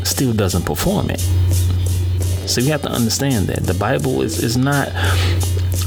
still 0.07 0.33
doesn't 0.33 0.65
perform 0.65 1.11
it. 1.11 1.21
So 2.49 2.61
you 2.61 2.71
have 2.73 2.83
to 2.83 2.89
understand 2.89 3.49
that. 3.49 3.65
The 3.65 3.75
bible 3.75 4.23
is, 4.23 4.43
is 4.43 4.57
not 4.57 4.89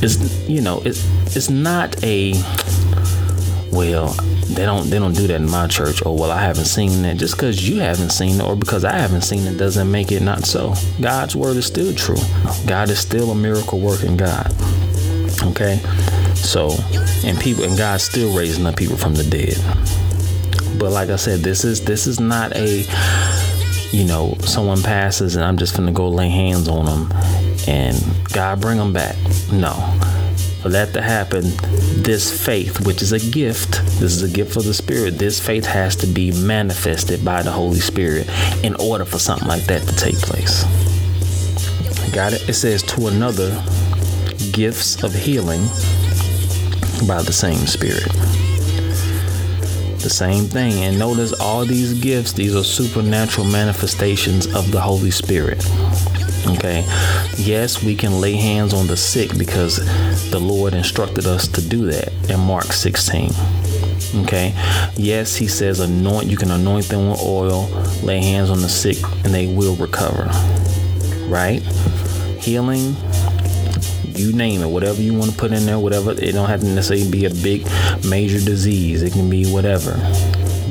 is 0.04 0.48
you 0.48 0.62
know 0.62 0.82
it's 0.86 1.04
it's 1.36 1.50
not 1.50 2.02
a 2.04 2.34
well 3.72 4.10
they 4.50 4.66
don't 4.66 4.90
they 4.90 5.00
don't 5.00 5.14
do 5.14 5.28
that 5.28 5.36
in 5.36 5.50
my 5.50 5.68
church. 5.68 6.06
Or 6.06 6.16
well 6.16 6.32
i 6.32 6.40
haven't 6.40 6.66
seen 6.66 7.02
that. 7.04 7.18
Just 7.18 7.36
because 7.36 7.68
you 7.68 7.80
haven't 7.80 8.12
seen 8.12 8.40
it 8.40 8.44
or 8.44 8.56
because 8.56 8.84
i 8.84 8.92
haven't 8.92 9.22
seen 9.22 9.48
it 9.48 9.58
doesn't 9.58 9.90
make 9.90 10.12
it 10.12 10.22
not 10.22 10.46
so. 10.46 10.74
God's 11.02 11.36
word 11.36 11.58
is 11.58 11.66
still 11.66 11.94
true. 11.94 12.22
God 12.68 12.90
is 12.90 13.00
still 13.00 13.32
a 13.32 13.36
miracle 13.36 13.80
working 13.80 14.18
god 14.18 14.54
okay 15.50 15.78
so 16.36 16.70
and 17.26 17.40
people 17.40 17.64
and 17.64 17.78
god's 17.78 18.04
still 18.04 18.36
raising 18.36 18.66
up 18.66 18.76
people 18.76 18.98
from 18.98 19.16
the 19.16 19.24
dead 19.24 19.58
but 20.80 20.92
like 20.92 21.10
i 21.10 21.16
said 21.16 21.40
this 21.40 21.64
is 21.64 21.84
this 21.86 22.08
is 22.08 22.20
not 22.20 22.56
a 22.56 22.86
you 23.92 24.06
know 24.06 24.36
someone 24.42 24.82
passes 24.82 25.36
and 25.36 25.44
i'm 25.44 25.58
just 25.58 25.76
gonna 25.76 25.92
go 25.92 26.10
lay 26.10 26.30
hands 26.30 26.68
on 26.68 26.86
them 26.86 27.12
and 27.68 28.02
god 28.32 28.60
bring 28.62 28.78
them 28.78 28.94
back 28.94 29.16
no 29.52 29.74
for 30.62 30.70
that 30.70 30.94
to 30.94 31.02
happen, 31.02 31.44
this 32.04 32.46
faith, 32.46 32.86
which 32.86 33.02
is 33.02 33.14
a 33.14 33.20
gift, 33.32 33.82
this 34.00 34.14
is 34.14 34.24
a 34.24 34.28
gift 34.36 34.58
of 34.58 34.66
the 34.66 34.74
Spirit, 34.74 35.12
this 35.18 35.40
faith 35.40 35.66
has 35.66 35.96
to 35.98 36.08
be 36.08 36.34
manifested 36.34 37.24
by 37.24 37.42
the 37.42 37.52
Holy 37.52 37.80
Spirit 37.80 38.28
in 38.62 38.76
order 38.76 39.06
for 39.06 39.20
something 39.20 39.48
like 39.48 39.64
that 39.64 39.82
to 39.84 39.96
take 39.96 40.18
place. 40.18 40.64
Got 42.12 42.34
it? 42.34 42.50
It 42.50 42.56
says 42.56 42.84
to 42.84 43.08
another, 43.08 43.52
gifts 44.52 45.04
of 45.04 45.14
healing 45.14 45.62
by 47.08 47.22
the 47.22 47.34
same 47.34 47.68
Spirit. 47.68 48.12
The 50.02 50.10
same 50.10 50.46
thing. 50.46 50.84
And 50.84 50.98
notice 50.98 51.34
all 51.34 51.66
these 51.66 51.94
gifts, 51.94 52.34
these 52.34 52.56
are 52.56 52.64
supernatural 52.64 53.46
manifestations 53.46 54.48
of 54.48 54.72
the 54.72 54.80
Holy 54.80 55.12
Spirit. 55.12 55.66
Okay. 56.48 56.86
Yes, 57.38 57.84
we 57.84 57.96
can 57.96 58.22
lay 58.22 58.34
hands 58.34 58.74
on 58.74 58.88
the 58.88 58.98
sick 58.98 59.38
because 59.38 59.78
the 60.32 60.40
Lord 60.40 60.74
instructed 60.74 61.26
us 61.26 61.48
to 61.50 61.62
do 61.62 61.86
that 61.88 62.14
in 62.30 62.40
Mark 62.40 62.66
16. 62.66 63.32
Okay. 64.24 64.54
Yes, 64.96 65.36
he 65.36 65.48
says 65.48 65.80
anoint, 65.80 66.28
you 66.28 66.38
can 66.38 66.52
anoint 66.52 66.86
them 66.86 67.10
with 67.10 67.22
oil, 67.22 67.68
lay 68.02 68.22
hands 68.22 68.50
on 68.50 68.62
the 68.62 68.70
sick, 68.70 68.98
and 69.24 69.34
they 69.34 69.48
will 69.48 69.76
recover. 69.76 70.30
Right? 71.28 71.62
Healing, 72.40 72.96
you 74.04 74.34
name 74.34 74.62
it, 74.62 74.68
whatever 74.68 75.02
you 75.02 75.14
want 75.14 75.32
to 75.32 75.38
put 75.38 75.52
in 75.52 75.66
there, 75.66 75.80
whatever. 75.80 76.12
It 76.12 76.34
don't 76.34 76.50
have 76.50 76.62
to 76.62 76.68
necessarily 76.68 77.10
be 77.10 77.26
a 77.26 77.30
big 77.30 77.66
major 78.06 78.40
disease. 78.40 79.02
It 79.02 79.14
can 79.14 79.30
be 79.30 79.52
whatever 79.52 79.98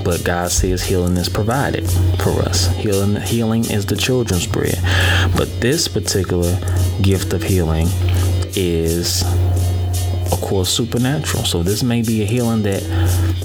but 0.09 0.25
God 0.25 0.51
says 0.51 0.83
healing 0.83 1.19
is 1.19 1.29
provided 1.29 1.87
for 2.23 2.41
us. 2.41 2.75
Healing 2.77 3.21
healing 3.21 3.71
is 3.71 3.85
the 3.85 3.95
children's 3.95 4.47
bread. 4.47 4.79
But 5.37 5.61
this 5.61 5.87
particular 5.87 6.59
gift 7.03 7.35
of 7.35 7.43
healing 7.43 7.89
is 8.57 9.23
of 10.33 10.41
course 10.41 10.71
supernatural. 10.71 11.45
So 11.45 11.63
this 11.63 11.83
may 11.83 12.01
be 12.01 12.23
a 12.23 12.25
healing 12.25 12.63
that 12.63 12.83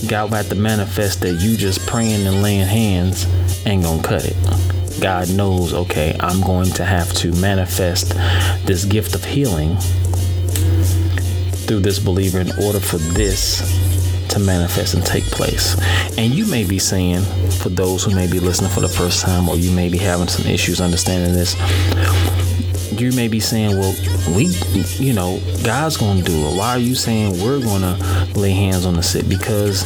God 0.07 0.29
will 0.29 0.37
have 0.37 0.49
to 0.49 0.55
manifest 0.55 1.19
that 1.21 1.33
you 1.33 1.57
just 1.57 1.85
praying 1.85 2.25
and 2.25 2.41
laying 2.41 2.65
hands 2.65 3.25
ain't 3.65 3.83
gonna 3.83 4.01
cut 4.01 4.23
it. 4.25 4.72
God 5.03 5.29
knows, 5.35 5.73
okay, 5.73 6.15
I'm 6.21 6.39
going 6.39 6.71
to 6.75 6.85
have 6.85 7.11
to 7.15 7.33
manifest 7.33 8.13
this 8.65 8.85
gift 8.85 9.13
of 9.15 9.25
healing 9.25 9.75
through 11.67 11.81
this 11.81 11.99
believer 11.99 12.39
in 12.39 12.49
order 12.63 12.79
for 12.79 12.95
this 12.99 13.59
to 14.29 14.39
manifest 14.39 14.93
and 14.93 15.05
take 15.05 15.25
place. 15.25 15.75
And 16.17 16.33
you 16.33 16.45
may 16.45 16.63
be 16.63 16.79
saying, 16.79 17.21
for 17.61 17.67
those 17.67 18.05
who 18.05 18.15
may 18.15 18.31
be 18.31 18.39
listening 18.39 18.71
for 18.71 18.79
the 18.79 18.87
first 18.87 19.21
time, 19.21 19.49
or 19.49 19.57
you 19.57 19.71
may 19.71 19.89
be 19.89 19.97
having 19.97 20.29
some 20.29 20.49
issues 20.49 20.79
understanding 20.79 21.33
this, 21.33 21.57
you 22.97 23.11
may 23.11 23.27
be 23.27 23.41
saying, 23.41 23.77
well, 23.77 23.93
we, 24.33 24.55
you 24.99 25.11
know, 25.11 25.41
God's 25.65 25.97
going 25.97 26.19
to 26.19 26.23
do 26.23 26.47
it. 26.47 26.57
Why 26.57 26.69
are 26.69 26.79
you 26.79 26.95
saying 26.95 27.43
we're 27.43 27.59
going 27.59 27.81
to 27.81 28.39
lay 28.39 28.51
hands 28.51 28.85
on 28.85 28.93
the 28.93 29.03
sick? 29.03 29.27
Because, 29.27 29.83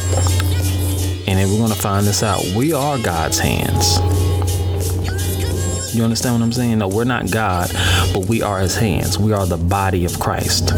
and 1.26 1.40
then 1.40 1.50
we're 1.50 1.58
going 1.58 1.72
to 1.72 1.82
find 1.82 2.06
this 2.06 2.22
out, 2.22 2.40
we 2.54 2.72
are 2.72 2.98
God's 2.98 3.40
hands. 3.40 3.98
You 5.92 6.04
understand 6.04 6.34
what 6.34 6.42
I'm 6.42 6.52
saying? 6.52 6.78
No, 6.78 6.88
we're 6.88 7.04
not 7.04 7.30
God, 7.30 7.70
but 8.12 8.26
we 8.26 8.42
are 8.42 8.60
his 8.60 8.76
hands. 8.76 9.18
We 9.18 9.32
are 9.32 9.46
the 9.46 9.56
body 9.56 10.04
of 10.04 10.18
Christ 10.20 10.72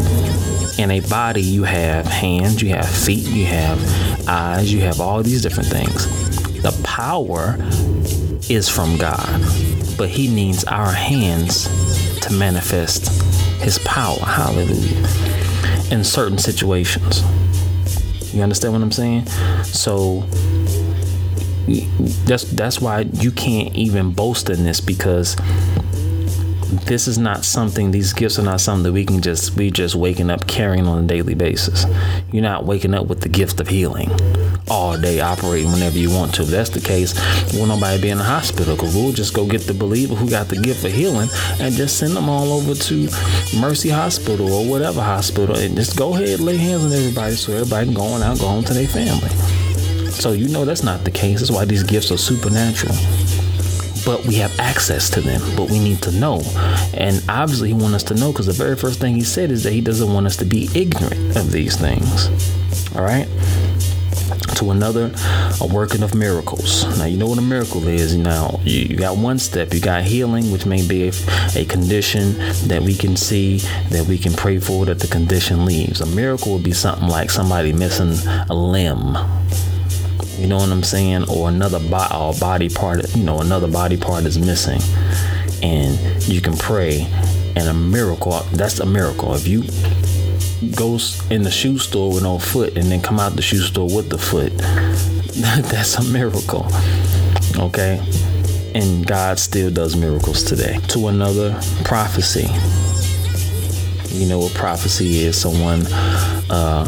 in 0.81 0.89
a 0.89 0.99
body, 1.01 1.41
you 1.41 1.63
have 1.63 2.05
hands, 2.07 2.61
you 2.61 2.69
have 2.69 2.89
feet, 2.89 3.27
you 3.27 3.45
have 3.45 4.27
eyes, 4.27 4.73
you 4.73 4.81
have 4.81 4.99
all 4.99 5.21
these 5.21 5.41
different 5.41 5.69
things. 5.69 6.07
The 6.61 6.71
power 6.83 7.57
is 8.49 8.67
from 8.67 8.97
God, 8.97 9.41
but 9.97 10.09
He 10.09 10.27
needs 10.27 10.63
our 10.63 10.91
hands 10.91 11.65
to 12.21 12.33
manifest 12.33 13.09
His 13.61 13.77
power. 13.79 14.19
Hallelujah. 14.19 15.07
In 15.91 16.03
certain 16.03 16.37
situations. 16.37 17.21
You 18.33 18.41
understand 18.41 18.73
what 18.73 18.81
I'm 18.81 18.91
saying? 18.91 19.25
So 19.65 20.23
that's 22.25 22.43
that's 22.51 22.81
why 22.81 23.01
you 23.01 23.31
can't 23.31 23.75
even 23.75 24.11
boast 24.11 24.49
in 24.49 24.63
this 24.63 24.81
because 24.81 25.35
this 26.85 27.07
is 27.07 27.17
not 27.17 27.43
something 27.43 27.91
these 27.91 28.13
gifts 28.13 28.39
are 28.39 28.43
not 28.43 28.61
something 28.61 28.83
that 28.83 28.93
we 28.93 29.05
can 29.05 29.21
just 29.21 29.57
be 29.57 29.69
just 29.69 29.93
waking 29.93 30.29
up 30.29 30.47
carrying 30.47 30.87
on 30.87 31.03
a 31.03 31.07
daily 31.07 31.33
basis. 31.33 31.85
You're 32.31 32.43
not 32.43 32.65
waking 32.65 32.93
up 32.93 33.07
with 33.07 33.21
the 33.21 33.29
gift 33.29 33.59
of 33.59 33.67
healing 33.67 34.09
all 34.69 34.97
day 34.97 35.19
operating 35.19 35.71
whenever 35.71 35.97
you 35.97 36.09
want 36.09 36.33
to. 36.35 36.43
If 36.43 36.47
that's 36.47 36.69
the 36.69 36.79
case 36.79 37.13
will 37.53 37.65
nobody 37.65 38.01
be 38.01 38.09
in 38.09 38.17
the 38.17 38.23
hospital 38.23 38.75
because 38.75 38.95
we'll 38.95 39.11
just 39.11 39.33
go 39.33 39.45
get 39.45 39.61
the 39.61 39.73
believer 39.73 40.15
who 40.15 40.29
got 40.29 40.47
the 40.47 40.55
gift 40.55 40.85
of 40.85 40.93
healing 40.93 41.29
and 41.59 41.75
just 41.75 41.97
send 41.97 42.15
them 42.15 42.29
all 42.29 42.53
over 42.53 42.73
to 42.73 43.09
mercy 43.59 43.89
hospital 43.89 44.51
or 44.51 44.69
whatever 44.69 45.01
hospital 45.01 45.57
and 45.57 45.75
just 45.75 45.97
go 45.97 46.15
ahead 46.15 46.39
lay 46.39 46.57
hands 46.57 46.85
on 46.85 46.93
everybody 46.93 47.35
so 47.35 47.53
everybody 47.53 47.87
can 47.87 47.93
go 47.93 48.03
on 48.03 48.23
out 48.23 48.39
go 48.39 48.47
home 48.47 48.63
to 48.63 48.73
their 48.73 48.87
family 48.87 49.29
so 50.11 50.31
you 50.31 50.47
know 50.47 50.65
that's 50.65 50.83
not 50.83 51.03
the 51.03 51.11
case 51.11 51.39
that's 51.39 51.51
why 51.51 51.65
these 51.65 51.83
gifts 51.83 52.11
are 52.11 52.17
supernatural 52.17 52.95
but 54.05 54.25
we 54.25 54.35
have 54.35 54.57
access 54.59 55.09
to 55.11 55.21
them, 55.21 55.41
but 55.55 55.69
we 55.69 55.79
need 55.79 56.01
to 56.03 56.11
know. 56.11 56.41
And 56.93 57.23
obviously, 57.29 57.69
he 57.69 57.73
wants 57.73 57.95
us 57.95 58.03
to 58.03 58.15
know 58.15 58.31
because 58.31 58.47
the 58.47 58.53
very 58.53 58.75
first 58.75 58.99
thing 58.99 59.15
he 59.15 59.23
said 59.23 59.51
is 59.51 59.63
that 59.63 59.73
he 59.73 59.81
doesn't 59.81 60.11
want 60.11 60.25
us 60.25 60.37
to 60.37 60.45
be 60.45 60.69
ignorant 60.73 61.37
of 61.37 61.51
these 61.51 61.75
things. 61.75 62.29
All 62.95 63.03
right? 63.03 63.27
To 64.55 64.71
another, 64.71 65.11
a 65.59 65.67
working 65.67 66.03
of 66.03 66.13
miracles. 66.13 66.85
Now, 66.97 67.05
you 67.05 67.17
know 67.17 67.27
what 67.27 67.37
a 67.37 67.43
miracle 67.43 67.87
is. 67.87 68.15
Now, 68.15 68.59
you, 68.63 68.81
you 68.81 68.97
got 68.97 69.17
one 69.17 69.39
step. 69.39 69.73
You 69.73 69.79
got 69.79 70.03
healing, 70.03 70.51
which 70.51 70.65
may 70.65 70.87
be 70.87 71.09
a, 71.09 71.11
a 71.55 71.65
condition 71.65 72.37
that 72.67 72.81
we 72.83 72.95
can 72.95 73.15
see, 73.15 73.57
that 73.89 74.05
we 74.07 74.17
can 74.17 74.33
pray 74.33 74.59
for, 74.59 74.85
that 74.85 74.99
the 74.99 75.07
condition 75.07 75.65
leaves. 75.65 76.01
A 76.01 76.05
miracle 76.05 76.53
would 76.53 76.63
be 76.63 76.73
something 76.73 77.07
like 77.07 77.29
somebody 77.29 77.73
missing 77.73 78.13
a 78.49 78.53
limb 78.53 79.17
you 80.37 80.47
know 80.47 80.57
what 80.57 80.69
I'm 80.69 80.83
saying? 80.83 81.29
Or 81.29 81.49
another 81.49 81.79
bo- 81.79 82.33
body 82.39 82.69
part, 82.69 83.15
you 83.15 83.23
know, 83.23 83.39
another 83.39 83.67
body 83.67 83.97
part 83.97 84.25
is 84.25 84.37
missing. 84.37 84.81
And 85.63 86.23
you 86.23 86.41
can 86.41 86.57
pray 86.57 87.07
and 87.55 87.67
a 87.67 87.73
miracle, 87.73 88.39
that's 88.53 88.79
a 88.79 88.85
miracle. 88.85 89.35
If 89.35 89.47
you 89.47 89.63
go 90.75 90.97
in 91.29 91.43
the 91.43 91.51
shoe 91.51 91.77
store 91.77 92.13
with 92.13 92.23
no 92.23 92.39
foot 92.39 92.77
and 92.77 92.85
then 92.91 93.01
come 93.01 93.19
out 93.19 93.35
the 93.35 93.41
shoe 93.41 93.59
store 93.59 93.93
with 93.93 94.09
the 94.09 94.17
foot, 94.17 94.57
that's 94.57 95.95
a 95.95 96.03
miracle. 96.03 96.65
Okay? 97.57 98.01
And 98.73 99.05
God 99.05 99.37
still 99.37 99.69
does 99.69 99.95
miracles 99.95 100.43
today. 100.43 100.79
To 100.89 101.07
another 101.07 101.59
prophecy. 101.83 102.47
You 104.17 104.27
know 104.27 104.39
what 104.39 104.53
prophecy 104.53 105.23
is? 105.23 105.39
Someone 105.39 105.85
uh, 106.49 106.85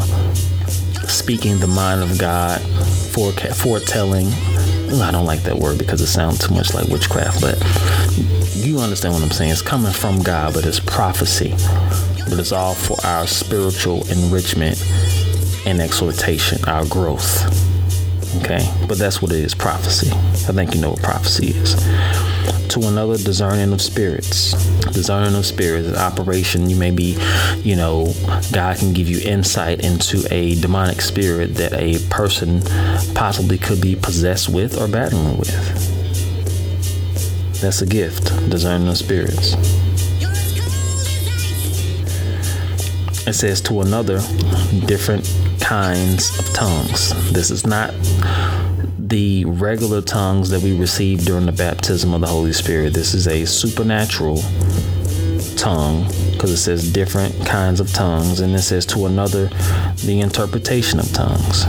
speaking 1.06 1.58
the 1.58 1.66
mind 1.66 2.02
of 2.02 2.18
God 2.18 2.60
foretelling 3.14 4.28
I 5.00 5.10
don't 5.10 5.26
like 5.26 5.42
that 5.42 5.56
word 5.56 5.78
because 5.78 6.00
it 6.00 6.06
sounds 6.06 6.46
too 6.46 6.54
much 6.54 6.72
like 6.72 6.86
witchcraft, 6.88 7.40
but 7.40 7.58
you 8.54 8.78
understand 8.78 9.14
what 9.14 9.22
I'm 9.22 9.30
saying. 9.30 9.50
It's 9.50 9.62
coming 9.62 9.92
from 9.92 10.22
God, 10.22 10.54
but 10.54 10.64
it's 10.64 10.78
prophecy. 10.78 11.50
But 12.28 12.38
it's 12.38 12.52
all 12.52 12.74
for 12.74 12.96
our 13.04 13.26
spiritual 13.26 14.08
enrichment 14.08 14.82
and 15.66 15.80
exhortation, 15.80 16.64
our 16.66 16.84
growth. 16.86 17.44
Okay, 18.42 18.68
but 18.88 18.98
that's 18.98 19.20
what 19.22 19.32
it 19.32 19.38
is 19.38 19.54
prophecy. 19.54 20.10
I 20.12 20.52
think 20.52 20.74
you 20.74 20.80
know 20.80 20.90
what 20.90 21.02
prophecy 21.02 21.48
is. 21.48 21.74
To 22.68 22.80
another, 22.82 23.16
discerning 23.16 23.72
of 23.72 23.80
spirits. 23.82 24.54
Discerning 24.94 25.34
of 25.34 25.44
spirits, 25.44 25.88
operation. 25.98 26.70
You 26.70 26.76
may 26.76 26.90
be, 26.92 27.18
you 27.58 27.76
know, 27.76 28.14
God 28.52 28.78
can 28.78 28.92
give 28.92 29.08
you 29.08 29.20
insight 29.20 29.84
into 29.84 30.24
a 30.32 30.54
demonic 30.54 31.00
spirit 31.00 31.56
that 31.56 31.72
a 31.74 31.98
person 32.08 32.62
possibly 33.14 33.58
could 33.58 33.80
be 33.80 33.96
possessed 33.96 34.48
with 34.48 34.80
or 34.80 34.88
battling 34.88 35.36
with. 35.36 35.50
That's 37.60 37.82
a 37.82 37.86
gift, 37.86 38.26
discerning 38.48 38.88
of 38.88 38.96
spirits. 38.96 39.54
It 43.26 43.32
says 43.32 43.60
to 43.62 43.80
another, 43.80 44.20
different 44.86 45.24
kinds 45.60 46.38
of 46.38 46.52
tongues. 46.52 47.32
This 47.32 47.50
is 47.50 47.66
not 47.66 47.94
the 48.98 49.44
regular 49.46 50.02
tongues 50.02 50.50
that 50.50 50.60
we 50.60 50.76
receive 50.76 51.24
during 51.24 51.46
the 51.46 51.52
baptism 51.52 52.12
of 52.12 52.20
the 52.20 52.26
Holy 52.26 52.52
Spirit. 52.52 52.92
This 52.92 53.14
is 53.14 53.26
a 53.26 53.46
supernatural 53.46 54.42
tongue 55.56 56.04
because 56.32 56.50
it 56.50 56.58
says 56.58 56.92
different 56.92 57.34
kinds 57.46 57.80
of 57.80 57.92
tongues, 57.92 58.40
and 58.40 58.54
it 58.54 58.62
says 58.62 58.84
to 58.86 59.06
another, 59.06 59.48
the 60.04 60.20
interpretation 60.20 60.98
of 60.98 61.10
tongues. 61.12 61.64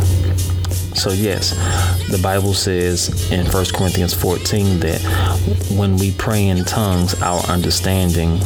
So, 1.00 1.12
yes, 1.12 1.52
the 2.10 2.20
Bible 2.22 2.54
says 2.54 3.32
in 3.32 3.46
1 3.46 3.66
Corinthians 3.74 4.14
14 4.14 4.80
that 4.80 5.02
when 5.78 5.98
we 5.98 6.12
pray 6.14 6.48
in 6.48 6.64
tongues, 6.64 7.22
our 7.22 7.42
understanding 7.48 8.40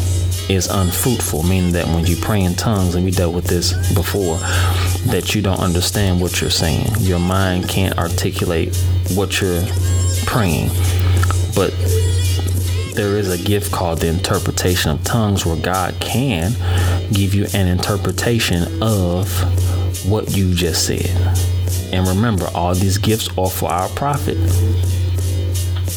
is 0.50 0.68
unfruitful, 0.68 1.44
meaning 1.44 1.72
that 1.74 1.86
when 1.88 2.06
you 2.08 2.16
pray 2.18 2.42
in 2.42 2.56
tongues, 2.56 2.96
and 2.96 3.06
we 3.06 3.12
dealt 3.12 3.36
with 3.36 3.46
this 3.46 3.74
before, 3.94 4.38
that 5.12 5.36
you 5.36 5.42
don't 5.44 5.60
understand 5.60 6.20
what 6.20 6.42
you're 6.42 6.50
saying. 6.50 6.88
Your 7.00 7.20
mind 7.20 7.70
can't 7.70 7.98
articulate 8.00 8.76
what 9.14 9.40
you're 9.42 9.66
praying. 10.26 10.70
But 11.56 11.72
there 13.00 13.18
is 13.18 13.32
a 13.32 13.42
gift 13.42 13.72
called 13.72 14.00
the 14.00 14.08
interpretation 14.08 14.92
of 14.92 15.02
tongues 15.06 15.46
where 15.46 15.56
God 15.56 15.98
can 16.02 16.52
give 17.14 17.34
you 17.34 17.46
an 17.54 17.66
interpretation 17.66 18.84
of 18.84 19.26
what 20.06 20.36
you 20.36 20.54
just 20.54 20.86
said. 20.86 21.10
And 21.94 22.06
remember, 22.06 22.50
all 22.54 22.76
these 22.76 22.98
gifts 22.98 23.30
are 23.38 23.50
for 23.50 23.70
our 23.70 23.88
profit. 23.88 24.36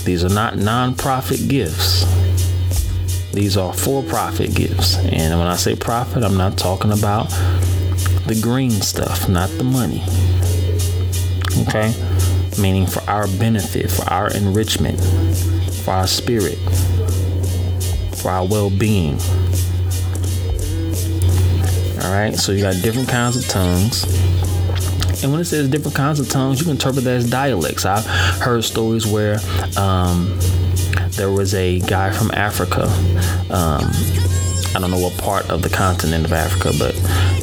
These 0.04 0.24
are 0.24 0.28
not 0.28 0.58
non 0.58 0.94
profit 0.94 1.48
gifts. 1.48 2.04
These 3.32 3.56
are 3.56 3.72
for 3.72 4.04
profit 4.04 4.54
gifts. 4.54 4.96
And 4.98 5.36
when 5.40 5.48
I 5.48 5.56
say 5.56 5.74
profit, 5.74 6.22
I'm 6.22 6.36
not 6.36 6.56
talking 6.56 6.92
about 6.92 7.30
the 8.28 8.38
green 8.40 8.70
stuff, 8.70 9.28
not 9.28 9.50
the 9.58 9.64
money. 9.64 10.04
Okay? 11.66 11.92
Meaning 12.62 12.86
for 12.86 13.02
our 13.10 13.26
benefit, 13.26 13.90
for 13.90 14.08
our 14.08 14.30
enrichment, 14.30 15.00
for 15.82 15.94
our 15.94 16.06
spirit, 16.06 16.58
for 18.22 18.30
our 18.30 18.46
well 18.46 18.70
being. 18.70 19.14
All 22.02 22.12
right? 22.12 22.34
So 22.34 22.52
you 22.52 22.62
got 22.62 22.80
different 22.82 23.08
kinds 23.08 23.36
of 23.36 23.46
tongues. 23.48 24.04
And 25.22 25.30
when 25.30 25.40
it 25.40 25.44
says 25.44 25.68
different 25.68 25.96
kinds 25.96 26.18
of 26.18 26.28
tongues, 26.28 26.58
you 26.58 26.64
can 26.64 26.72
interpret 26.72 27.04
that 27.04 27.16
as 27.16 27.30
dialects. 27.30 27.84
I've 27.84 28.04
heard 28.40 28.64
stories 28.64 29.06
where 29.06 29.38
um, 29.76 30.38
there 31.10 31.30
was 31.30 31.54
a 31.54 31.80
guy 31.80 32.10
from 32.10 32.30
Africa. 32.32 32.86
Um, 33.50 33.90
I 34.74 34.80
don't 34.80 34.90
know 34.90 34.98
what 34.98 35.16
part 35.18 35.50
of 35.50 35.62
the 35.62 35.68
continent 35.68 36.24
of 36.24 36.32
Africa, 36.32 36.72
but 36.78 36.94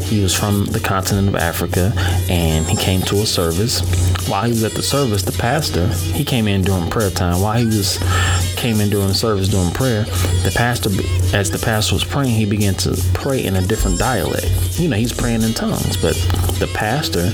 he 0.02 0.22
was 0.24 0.34
from 0.36 0.66
the 0.66 0.80
continent 0.80 1.28
of 1.28 1.36
Africa 1.36 1.94
and 2.28 2.66
he 2.66 2.76
came 2.76 3.02
to 3.04 3.18
a 3.18 3.26
service. 3.26 3.82
While 4.28 4.46
he 4.46 4.50
was 4.50 4.64
at 4.64 4.72
the 4.72 4.82
service, 4.82 5.22
the 5.22 5.32
pastor, 5.32 5.88
he 5.88 6.24
came 6.26 6.48
in 6.48 6.64
during 6.64 6.90
prayer 6.90 7.12
time. 7.12 7.42
While 7.42 7.60
he 7.60 7.66
was 7.66 8.00
came 8.56 8.82
in 8.82 8.90
during 8.90 9.14
service 9.14 9.48
during 9.48 9.72
prayer, 9.72 10.04
the 10.44 10.52
pastor 10.56 10.90
as 11.36 11.52
the 11.52 11.60
pastor 11.60 11.94
was 11.96 12.04
praying, 12.04 12.36
he 12.36 12.46
began 12.46 12.74
to 12.76 13.00
pray 13.14 13.46
in 13.46 13.56
a 13.56 13.62
different 13.62 14.00
dialect. 14.00 14.80
You 14.80 14.90
know, 14.90 14.98
he's 14.98 15.14
praying 15.14 15.44
in 15.44 15.54
tongues, 15.54 15.98
but 15.98 16.16
the 16.60 16.70
pastor, 16.74 17.30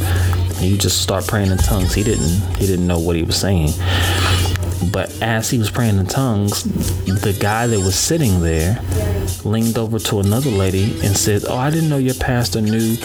he 0.60 0.78
just 0.78 1.02
start 1.02 1.26
praying 1.26 1.52
in 1.52 1.58
tongues. 1.58 1.94
He 1.94 2.04
didn't 2.04 2.42
he 2.58 2.68
didn't 2.68 2.88
know 2.88 3.00
what 3.00 3.16
he 3.16 3.24
was 3.24 3.38
saying. 3.38 3.70
But 4.92 5.22
as 5.22 5.50
he 5.50 5.58
was 5.58 5.70
praying 5.70 5.98
in 5.98 6.06
tongues, 6.06 6.64
the 7.06 7.38
guy 7.40 7.68
that 7.68 7.80
was 7.80 7.96
sitting 7.96 8.42
there 8.42 8.80
leaned 9.44 9.78
over 9.78 10.00
to 10.00 10.20
another 10.20 10.50
lady 10.50 11.00
and 11.04 11.16
said, 11.16 11.44
Oh, 11.48 11.58
I 11.58 11.70
didn't 11.70 11.90
know 11.90 11.98
your 11.98 12.16
pastor 12.16 12.62
knew 12.62 12.96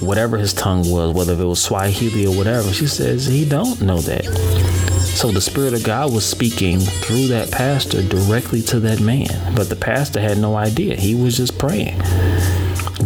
whatever 0.00 0.36
his 0.38 0.52
tongue 0.52 0.90
was, 0.90 1.14
whether 1.14 1.32
it 1.32 1.44
was 1.44 1.62
Swahili 1.62 2.26
or 2.26 2.36
whatever. 2.36 2.72
She 2.72 2.86
says, 2.86 3.26
He 3.26 3.44
don't 3.44 3.80
know 3.80 3.98
that. 3.98 4.24
So 5.20 5.30
the 5.30 5.40
Spirit 5.40 5.74
of 5.74 5.84
God 5.84 6.12
was 6.12 6.24
speaking 6.24 6.80
through 6.80 7.26
that 7.28 7.50
pastor 7.50 8.02
directly 8.02 8.62
to 8.62 8.80
that 8.80 9.00
man. 9.00 9.54
But 9.54 9.68
the 9.68 9.76
pastor 9.76 10.20
had 10.20 10.38
no 10.38 10.56
idea. 10.56 10.96
He 10.96 11.14
was 11.14 11.36
just 11.36 11.58
praying. 11.58 12.00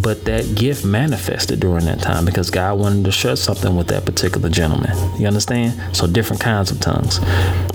But 0.04 0.26
that 0.26 0.54
gift 0.54 0.84
manifested 0.84 1.60
during 1.60 1.86
that 1.86 2.00
time 2.00 2.26
because 2.26 2.50
God 2.50 2.78
wanted 2.78 3.06
to 3.06 3.10
share 3.10 3.36
something 3.36 3.74
with 3.74 3.88
that 3.88 4.04
particular 4.04 4.50
gentleman. 4.50 4.92
You 5.18 5.26
understand? 5.26 5.96
So 5.96 6.06
different 6.06 6.42
kinds 6.42 6.70
of 6.70 6.78
tongues 6.78 7.18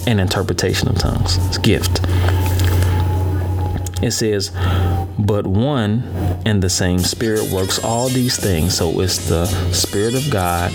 and 0.05 0.21
interpretation 0.21 0.87
of 0.89 0.99
tongues. 0.99 1.37
It's 1.47 1.57
gift. 1.57 2.01
It 4.03 4.11
says, 4.11 4.51
but 5.17 5.47
one 5.47 6.03
and 6.45 6.61
the 6.61 6.69
same 6.69 6.99
Spirit 6.99 7.51
works 7.51 7.83
all 7.83 8.09
these 8.09 8.37
things. 8.37 8.77
So 8.77 9.01
it's 9.01 9.27
the 9.27 9.47
Spirit 9.73 10.13
of 10.13 10.29
God 10.31 10.71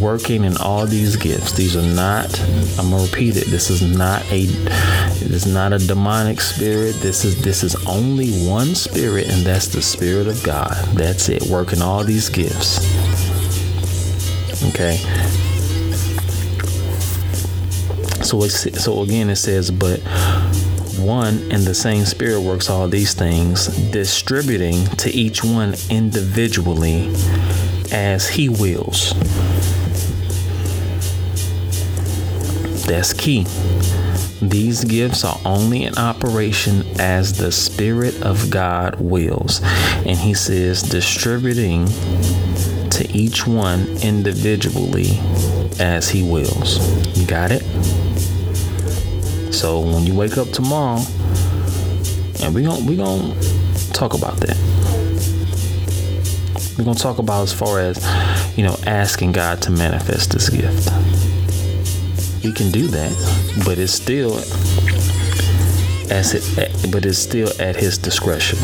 working 0.00 0.44
in 0.44 0.56
all 0.58 0.86
these 0.86 1.16
gifts. 1.16 1.52
These 1.52 1.76
are 1.76 1.82
not, 1.82 2.40
I'm 2.78 2.90
gonna 2.90 3.02
repeat 3.02 3.36
it, 3.36 3.46
this 3.46 3.70
is 3.70 3.82
not 3.82 4.24
a 4.30 4.42
it 4.44 5.30
is 5.30 5.46
not 5.46 5.72
a 5.72 5.78
demonic 5.78 6.40
spirit. 6.40 6.96
This 6.96 7.24
is 7.24 7.40
this 7.42 7.62
is 7.62 7.74
only 7.86 8.30
one 8.46 8.74
spirit, 8.74 9.28
and 9.28 9.46
that's 9.46 9.68
the 9.68 9.82
spirit 9.82 10.26
of 10.26 10.42
God. 10.42 10.74
That's 10.94 11.28
it, 11.28 11.42
working 11.44 11.80
all 11.80 12.04
these 12.04 12.28
gifts. 12.28 12.78
Okay. 14.70 14.96
So 18.22 18.40
so 18.48 19.02
again 19.02 19.30
it 19.30 19.36
says, 19.36 19.70
but 19.70 20.00
one 20.98 21.38
and 21.50 21.62
the 21.62 21.74
same 21.74 22.04
spirit 22.04 22.40
works 22.40 22.70
all 22.70 22.88
these 22.88 23.14
things, 23.14 23.66
distributing 23.90 24.84
to 24.96 25.10
each 25.10 25.42
one 25.42 25.74
individually 25.90 27.10
as 27.90 28.28
he 28.28 28.48
wills. 28.48 29.12
That's 32.86 33.12
key. 33.12 33.46
These 34.42 34.84
gifts 34.84 35.24
are 35.24 35.38
only 35.44 35.84
in 35.84 35.96
operation 35.96 36.84
as 36.98 37.38
the 37.38 37.52
Spirit 37.52 38.20
of 38.22 38.50
God 38.50 39.00
wills. 39.00 39.60
And 39.62 40.18
he 40.18 40.34
says, 40.34 40.82
distributing 40.82 41.86
to 42.90 43.08
each 43.12 43.46
one 43.46 43.86
individually 44.02 45.18
as 45.78 46.08
he 46.08 46.22
wills. 46.22 46.78
You 47.16 47.26
got 47.26 47.52
it? 47.52 47.62
So 49.52 49.80
when 49.80 50.04
you 50.04 50.14
wake 50.14 50.36
up 50.36 50.48
tomorrow, 50.48 51.00
and 52.42 52.54
we're 52.54 52.64
gonna 52.64 52.84
we 52.84 52.96
gonna 52.96 53.34
talk 53.92 54.14
about 54.14 54.36
that. 54.38 54.56
We're 56.76 56.84
gonna 56.84 56.98
talk 56.98 57.18
about 57.18 57.42
as 57.42 57.52
far 57.52 57.78
as, 57.78 57.98
you 58.56 58.64
know, 58.64 58.76
asking 58.86 59.32
God 59.32 59.62
to 59.62 59.70
manifest 59.70 60.32
this 60.32 60.48
gift. 60.48 60.88
He 62.42 62.52
can 62.52 62.72
do 62.72 62.88
that, 62.88 63.62
but 63.64 63.78
it's 63.78 63.92
still 63.92 64.36
as 66.10 66.34
it, 66.34 66.92
but 66.92 67.06
it's 67.06 67.18
still 67.18 67.48
at 67.60 67.76
his 67.76 67.98
discretion. 67.98 68.58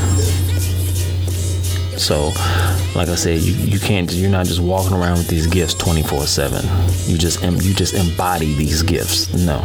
So, 1.97 2.33
like 2.95 3.09
I 3.09 3.15
said, 3.15 3.41
you, 3.41 3.55
you 3.55 3.79
can't 3.79 4.13
you're 4.13 4.31
not 4.31 4.47
just 4.47 4.61
walking 4.61 4.93
around 4.97 5.19
with 5.19 5.29
these 5.29 5.47
gifts 5.47 5.75
24/7. 5.75 7.09
You 7.09 7.19
just 7.19 7.41
you 7.43 7.73
just 7.73 7.95
embody 7.95 8.53
these 8.55 8.83
gifts. 8.83 9.33
No. 9.33 9.61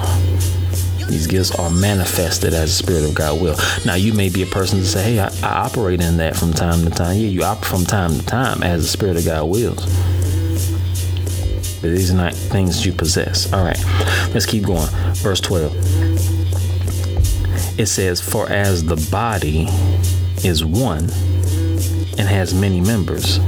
These 1.10 1.28
gifts 1.28 1.52
are 1.56 1.70
manifested 1.70 2.54
as 2.54 2.70
the 2.78 2.84
Spirit 2.84 3.04
of 3.06 3.16
God 3.16 3.42
will. 3.42 3.56
Now, 3.86 3.96
you 3.96 4.14
may 4.14 4.30
be 4.30 4.44
a 4.44 4.48
person 4.48 4.80
to 4.80 4.86
say, 4.86 5.04
"Hey, 5.04 5.20
I, 5.20 5.28
I 5.42 5.66
operate 5.66 6.02
in 6.02 6.18
that 6.18 6.36
from 6.36 6.54
time 6.54 6.84
to 6.86 6.90
time." 6.92 7.18
Yeah, 7.18 7.28
you 7.28 7.44
operate 7.44 7.66
from 7.66 7.86
time 7.86 8.18
to 8.18 8.26
time 8.26 8.64
as 8.64 8.84
the 8.84 8.88
Spirit 8.88 9.18
of 9.18 9.26
God 9.26 9.46
wills. 9.46 9.86
These 11.92 12.12
are 12.12 12.16
not 12.16 12.34
things 12.34 12.86
you 12.86 12.94
possess. 12.94 13.52
All 13.52 13.64
right, 13.64 13.78
let's 14.34 14.46
keep 14.46 14.64
going. 14.66 14.88
Verse 15.16 15.42
12. 15.42 15.74
It 17.78 17.88
says, 17.88 18.22
For 18.22 18.50
as 18.50 18.86
the 18.86 18.96
body 19.12 19.68
is 20.48 20.64
one 20.64 21.10
and 22.18 22.28
has 22.28 22.54
many 22.54 22.80
members, 22.80 23.40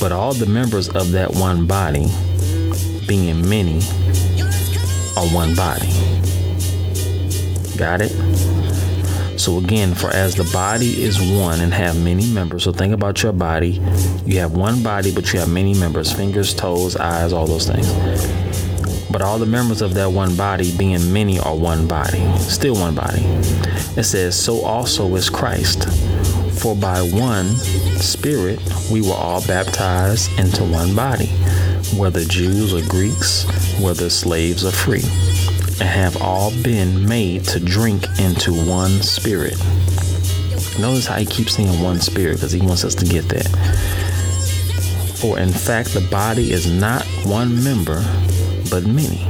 but 0.00 0.12
all 0.12 0.32
the 0.32 0.46
members 0.46 0.88
of 0.88 1.10
that 1.12 1.34
one 1.34 1.66
body, 1.66 2.06
being 3.06 3.48
many, 3.48 3.80
are 5.16 5.26
one 5.34 5.56
body. 5.56 5.88
Got 7.76 8.02
it? 8.02 8.27
So 9.38 9.58
again, 9.58 9.94
for 9.94 10.10
as 10.10 10.34
the 10.34 10.42
body 10.52 11.00
is 11.00 11.20
one 11.20 11.60
and 11.60 11.72
have 11.72 11.96
many 11.96 12.26
members, 12.26 12.64
so 12.64 12.72
think 12.72 12.92
about 12.92 13.22
your 13.22 13.32
body. 13.32 13.80
You 14.26 14.40
have 14.40 14.52
one 14.52 14.82
body, 14.82 15.14
but 15.14 15.32
you 15.32 15.38
have 15.38 15.48
many 15.48 15.74
members 15.74 16.12
fingers, 16.12 16.52
toes, 16.52 16.96
eyes, 16.96 17.32
all 17.32 17.46
those 17.46 17.68
things. 17.68 17.86
But 19.12 19.22
all 19.22 19.38
the 19.38 19.46
members 19.46 19.80
of 19.80 19.94
that 19.94 20.10
one 20.10 20.36
body, 20.36 20.76
being 20.76 21.12
many, 21.12 21.38
are 21.38 21.54
one 21.54 21.86
body, 21.86 22.18
still 22.38 22.74
one 22.74 22.96
body. 22.96 23.22
It 23.96 24.04
says, 24.04 24.34
So 24.34 24.60
also 24.62 25.14
is 25.14 25.30
Christ. 25.30 25.88
For 26.58 26.74
by 26.74 27.00
one 27.02 27.54
Spirit 28.00 28.60
we 28.90 29.02
were 29.02 29.14
all 29.14 29.46
baptized 29.46 30.36
into 30.36 30.64
one 30.64 30.96
body, 30.96 31.28
whether 31.96 32.24
Jews 32.24 32.74
or 32.74 32.86
Greeks, 32.88 33.44
whether 33.80 34.10
slaves 34.10 34.64
or 34.64 34.72
free 34.72 35.04
have 35.86 36.20
all 36.20 36.50
been 36.62 37.08
made 37.08 37.44
to 37.44 37.60
drink 37.60 38.04
into 38.18 38.52
one 38.52 39.02
spirit. 39.02 39.58
Notice 40.78 41.06
how 41.06 41.16
he 41.16 41.26
keeps 41.26 41.54
saying 41.54 41.82
one 41.82 42.00
spirit 42.00 42.34
because 42.34 42.52
he 42.52 42.60
wants 42.60 42.84
us 42.84 42.94
to 42.96 43.04
get 43.04 43.28
that. 43.28 43.48
For 45.16 45.38
in 45.38 45.50
fact, 45.50 45.94
the 45.94 46.06
body 46.10 46.52
is 46.52 46.66
not 46.70 47.04
one 47.24 47.62
member, 47.62 48.04
but 48.70 48.84
many. 48.86 49.26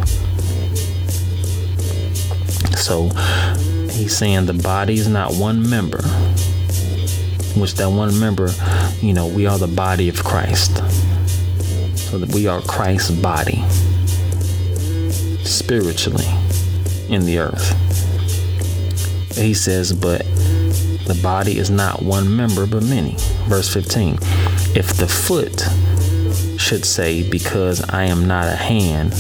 So 2.76 3.08
he's 3.90 4.16
saying 4.16 4.46
the 4.46 4.60
body 4.62 4.94
is 4.94 5.08
not 5.08 5.34
one 5.34 5.68
member, 5.68 6.02
which 7.58 7.74
that 7.74 7.88
one 7.88 8.18
member, 8.20 8.50
you 9.00 9.12
know, 9.12 9.26
we 9.26 9.46
are 9.46 9.58
the 9.58 9.68
body 9.68 10.08
of 10.08 10.22
Christ. 10.22 10.76
So 11.96 12.18
that 12.18 12.34
we 12.34 12.46
are 12.46 12.60
Christ's 12.62 13.10
body 13.10 13.62
spiritually 15.44 16.37
in 17.08 17.24
the 17.24 17.38
earth. 17.38 17.74
He 19.36 19.54
says, 19.54 19.92
but 19.92 20.26
the 21.08 21.18
body 21.22 21.58
is 21.58 21.70
not 21.70 22.02
one 22.02 22.36
member, 22.36 22.66
but 22.66 22.82
many. 22.82 23.14
Verse 23.46 23.72
15 23.72 24.18
If 24.74 24.96
the 24.98 25.08
foot 25.08 25.66
should 26.60 26.84
say, 26.84 27.28
Because 27.28 27.82
I 27.88 28.04
am 28.04 28.26
not 28.26 28.46
a 28.46 28.56
hand, 28.56 29.14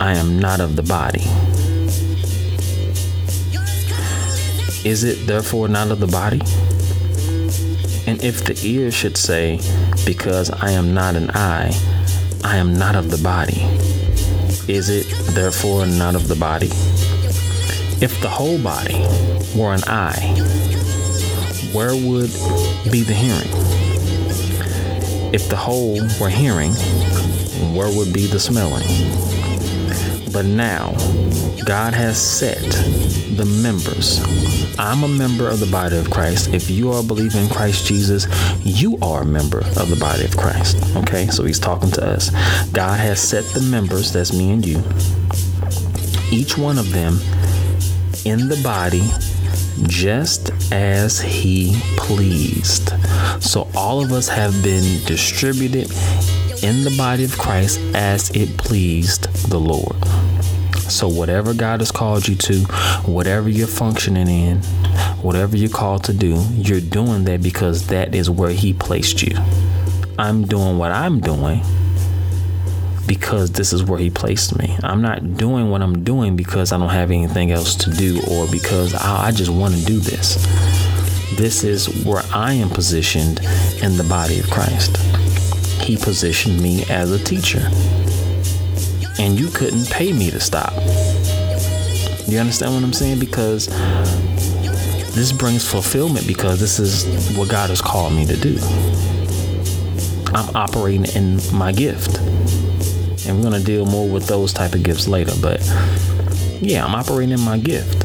I 0.00 0.14
am 0.14 0.38
not 0.38 0.60
of 0.60 0.76
the 0.76 0.82
body. 0.82 1.24
Is 4.88 5.04
it 5.04 5.26
therefore 5.26 5.68
not 5.68 5.90
of 5.90 6.00
the 6.00 6.06
body? 6.06 6.40
And 8.06 8.22
if 8.22 8.44
the 8.44 8.58
ear 8.66 8.90
should 8.90 9.16
say, 9.16 9.60
Because 10.06 10.50
I 10.50 10.70
am 10.70 10.94
not 10.94 11.16
an 11.16 11.30
eye, 11.32 11.72
I 12.44 12.56
am 12.56 12.74
not 12.78 12.96
of 12.96 13.10
the 13.10 13.22
body. 13.22 13.60
Is 14.72 14.88
it 14.88 15.06
therefore 15.34 15.86
not 15.86 16.14
of 16.14 16.28
the 16.28 16.36
body? 16.36 16.70
If 18.00 18.20
the 18.20 18.28
whole 18.28 18.58
body 18.58 19.00
were 19.56 19.72
an 19.72 19.82
eye, 19.86 20.20
where 21.72 21.94
would 21.94 22.30
be 22.90 23.02
the 23.02 23.14
hearing? 23.14 23.48
If 25.32 25.48
the 25.48 25.56
whole 25.56 26.00
were 26.20 26.28
hearing, 26.28 26.72
where 27.74 27.90
would 27.96 28.12
be 28.12 28.26
the 28.26 28.38
smelling? 28.38 28.86
But 30.32 30.44
now, 30.44 30.90
God 31.64 31.94
has 31.94 32.20
set 32.20 32.60
the 33.36 33.46
members. 33.62 34.20
I'm 34.78 35.04
a 35.04 35.08
member 35.08 35.48
of 35.48 35.60
the 35.60 35.70
body 35.70 35.96
of 35.96 36.10
Christ. 36.10 36.52
If 36.52 36.68
you 36.68 36.92
are 36.92 37.02
believing 37.02 37.42
in 37.42 37.48
Christ 37.48 37.86
Jesus, 37.86 38.26
you 38.64 38.98
are 39.00 39.22
a 39.22 39.26
member 39.26 39.58
of 39.58 39.88
the 39.88 39.96
body 39.98 40.24
of 40.24 40.36
Christ. 40.36 40.76
Okay, 40.96 41.28
so 41.28 41.44
he's 41.44 41.60
talking 41.60 41.90
to 41.92 42.04
us. 42.04 42.30
God 42.70 42.98
has 42.98 43.20
set 43.20 43.44
the 43.54 43.60
members, 43.60 44.12
that's 44.12 44.32
me 44.32 44.50
and 44.50 44.66
you, 44.66 44.82
each 46.30 46.58
one 46.58 46.78
of 46.78 46.92
them 46.92 47.18
in 48.24 48.48
the 48.48 48.60
body 48.62 49.02
just 49.86 50.50
as 50.72 51.20
he 51.20 51.78
pleased. 51.96 52.90
So 53.40 53.68
all 53.74 54.02
of 54.02 54.12
us 54.12 54.28
have 54.28 54.62
been 54.62 55.04
distributed 55.04 55.90
in 56.62 56.84
the 56.84 56.94
body 56.96 57.24
of 57.24 57.36
Christ 57.38 57.78
as 57.94 58.30
it 58.30 58.56
pleased 58.56 59.24
the 59.50 59.58
Lord. 59.58 60.02
So 60.90 61.08
whatever 61.08 61.54
God 61.54 61.80
has 61.80 61.90
called 61.90 62.28
you 62.28 62.36
to, 62.36 62.60
whatever 63.04 63.48
you're 63.48 63.66
functioning 63.66 64.28
in, 64.28 64.58
whatever 65.22 65.56
you're 65.56 65.70
called 65.70 66.04
to 66.04 66.12
do, 66.12 66.42
you're 66.52 66.80
doing 66.80 67.24
that 67.24 67.42
because 67.42 67.88
that 67.88 68.14
is 68.14 68.30
where 68.30 68.50
he 68.50 68.72
placed 68.72 69.22
you. 69.22 69.36
I'm 70.18 70.46
doing 70.46 70.78
what 70.78 70.92
I'm 70.92 71.20
doing 71.20 71.62
because 73.06 73.50
this 73.52 73.72
is 73.72 73.84
where 73.84 73.98
he 73.98 74.10
placed 74.10 74.58
me. 74.58 74.76
I'm 74.82 75.02
not 75.02 75.36
doing 75.36 75.70
what 75.70 75.82
I'm 75.82 76.04
doing 76.04 76.36
because 76.36 76.72
I 76.72 76.78
don't 76.78 76.88
have 76.88 77.10
anything 77.10 77.52
else 77.52 77.74
to 77.76 77.90
do 77.90 78.20
or 78.30 78.46
because 78.46 78.94
I, 78.94 79.26
I 79.26 79.30
just 79.30 79.50
want 79.50 79.74
to 79.74 79.84
do 79.84 79.98
this. 79.98 80.36
This 81.36 81.64
is 81.64 82.04
where 82.04 82.22
I 82.32 82.52
am 82.54 82.70
positioned 82.70 83.40
in 83.82 83.96
the 83.96 84.06
body 84.08 84.38
of 84.38 84.50
Christ. 84.50 84.96
He 85.82 85.96
positioned 85.96 86.62
me 86.62 86.84
as 86.88 87.10
a 87.10 87.18
teacher. 87.18 87.68
And 89.18 89.38
you 89.38 89.48
couldn't 89.48 89.90
pay 89.90 90.12
me 90.12 90.30
to 90.30 90.40
stop. 90.40 90.72
You 92.26 92.38
understand 92.38 92.74
what 92.74 92.82
I'm 92.82 92.92
saying? 92.92 93.20
Because 93.20 93.66
this 95.14 95.30
brings 95.30 95.68
fulfillment 95.68 96.26
because 96.26 96.58
this 96.58 96.78
is 96.78 97.36
what 97.36 97.48
God 97.48 97.70
has 97.70 97.80
called 97.80 98.12
me 98.12 98.26
to 98.26 98.36
do. 98.36 98.58
I'm 100.34 100.56
operating 100.56 101.04
in 101.14 101.40
my 101.56 101.70
gift 101.70 102.18
and 103.26 103.36
we're 103.36 103.42
gonna 103.44 103.60
deal 103.60 103.86
more 103.86 104.08
with 104.08 104.26
those 104.26 104.52
type 104.52 104.74
of 104.74 104.82
gifts 104.82 105.08
later. 105.08 105.32
But 105.40 105.60
yeah, 106.60 106.84
I'm 106.84 106.94
operating 106.94 107.32
in 107.32 107.40
my 107.40 107.58
gift, 107.58 108.02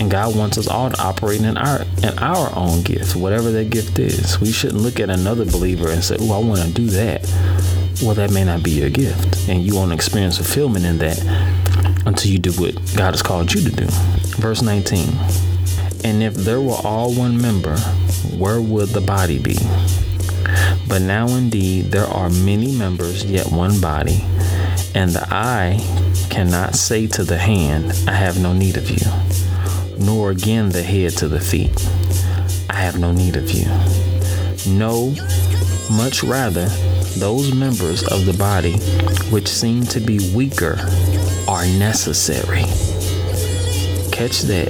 and 0.00 0.10
God 0.10 0.36
wants 0.36 0.58
us 0.58 0.68
all 0.68 0.90
to 0.90 1.02
operate 1.02 1.40
in 1.42 1.56
our 1.56 1.82
in 2.02 2.18
our 2.18 2.54
own 2.56 2.82
gift, 2.82 3.16
whatever 3.16 3.50
that 3.52 3.70
gift 3.70 3.98
is. 3.98 4.40
We 4.40 4.52
shouldn't 4.52 4.80
look 4.80 5.00
at 5.00 5.10
another 5.10 5.44
believer 5.44 5.90
and 5.90 6.02
say, 6.02 6.16
"Oh, 6.20 6.32
I 6.32 6.38
want 6.38 6.62
to 6.62 6.68
do 6.68 6.86
that." 6.88 7.28
Well, 8.02 8.14
that 8.14 8.32
may 8.32 8.44
not 8.44 8.62
be 8.62 8.72
your 8.72 8.90
gift, 8.90 9.48
and 9.48 9.62
you 9.62 9.76
won't 9.76 9.92
experience 9.92 10.36
fulfillment 10.36 10.84
in 10.84 10.98
that 10.98 11.22
until 12.04 12.32
you 12.32 12.38
do 12.38 12.50
what 12.52 12.74
God 12.96 13.12
has 13.12 13.22
called 13.22 13.52
you 13.52 13.60
to 13.62 13.70
do. 13.70 13.86
Verse 14.40 14.60
19. 14.60 15.08
And 16.04 16.20
if 16.22 16.34
there 16.34 16.60
were 16.60 16.78
all 16.82 17.12
one 17.12 17.40
member, 17.40 17.76
where 18.36 18.60
would 18.60 18.88
the 18.88 19.00
body 19.00 19.38
be? 19.38 19.56
But 20.92 21.00
now 21.00 21.26
indeed 21.28 21.86
there 21.86 22.04
are 22.04 22.28
many 22.28 22.76
members, 22.76 23.24
yet 23.24 23.50
one 23.50 23.80
body. 23.80 24.22
And 24.94 25.10
the 25.10 25.26
eye 25.30 25.80
cannot 26.28 26.74
say 26.74 27.06
to 27.06 27.24
the 27.24 27.38
hand, 27.38 27.94
I 28.06 28.12
have 28.12 28.38
no 28.38 28.52
need 28.52 28.76
of 28.76 28.90
you, 28.90 29.10
nor 29.96 30.32
again 30.32 30.68
the 30.68 30.82
head 30.82 31.12
to 31.12 31.28
the 31.28 31.40
feet, 31.40 31.72
I 32.68 32.74
have 32.74 32.98
no 32.98 33.10
need 33.10 33.36
of 33.36 33.50
you. 33.50 33.68
No, 34.70 35.14
much 35.90 36.22
rather, 36.22 36.66
those 37.16 37.54
members 37.54 38.06
of 38.08 38.26
the 38.26 38.36
body 38.38 38.74
which 39.30 39.48
seem 39.48 39.84
to 39.84 39.98
be 39.98 40.34
weaker 40.34 40.76
are 41.48 41.64
necessary. 41.64 42.64
Catch 44.12 44.42
that. 44.42 44.68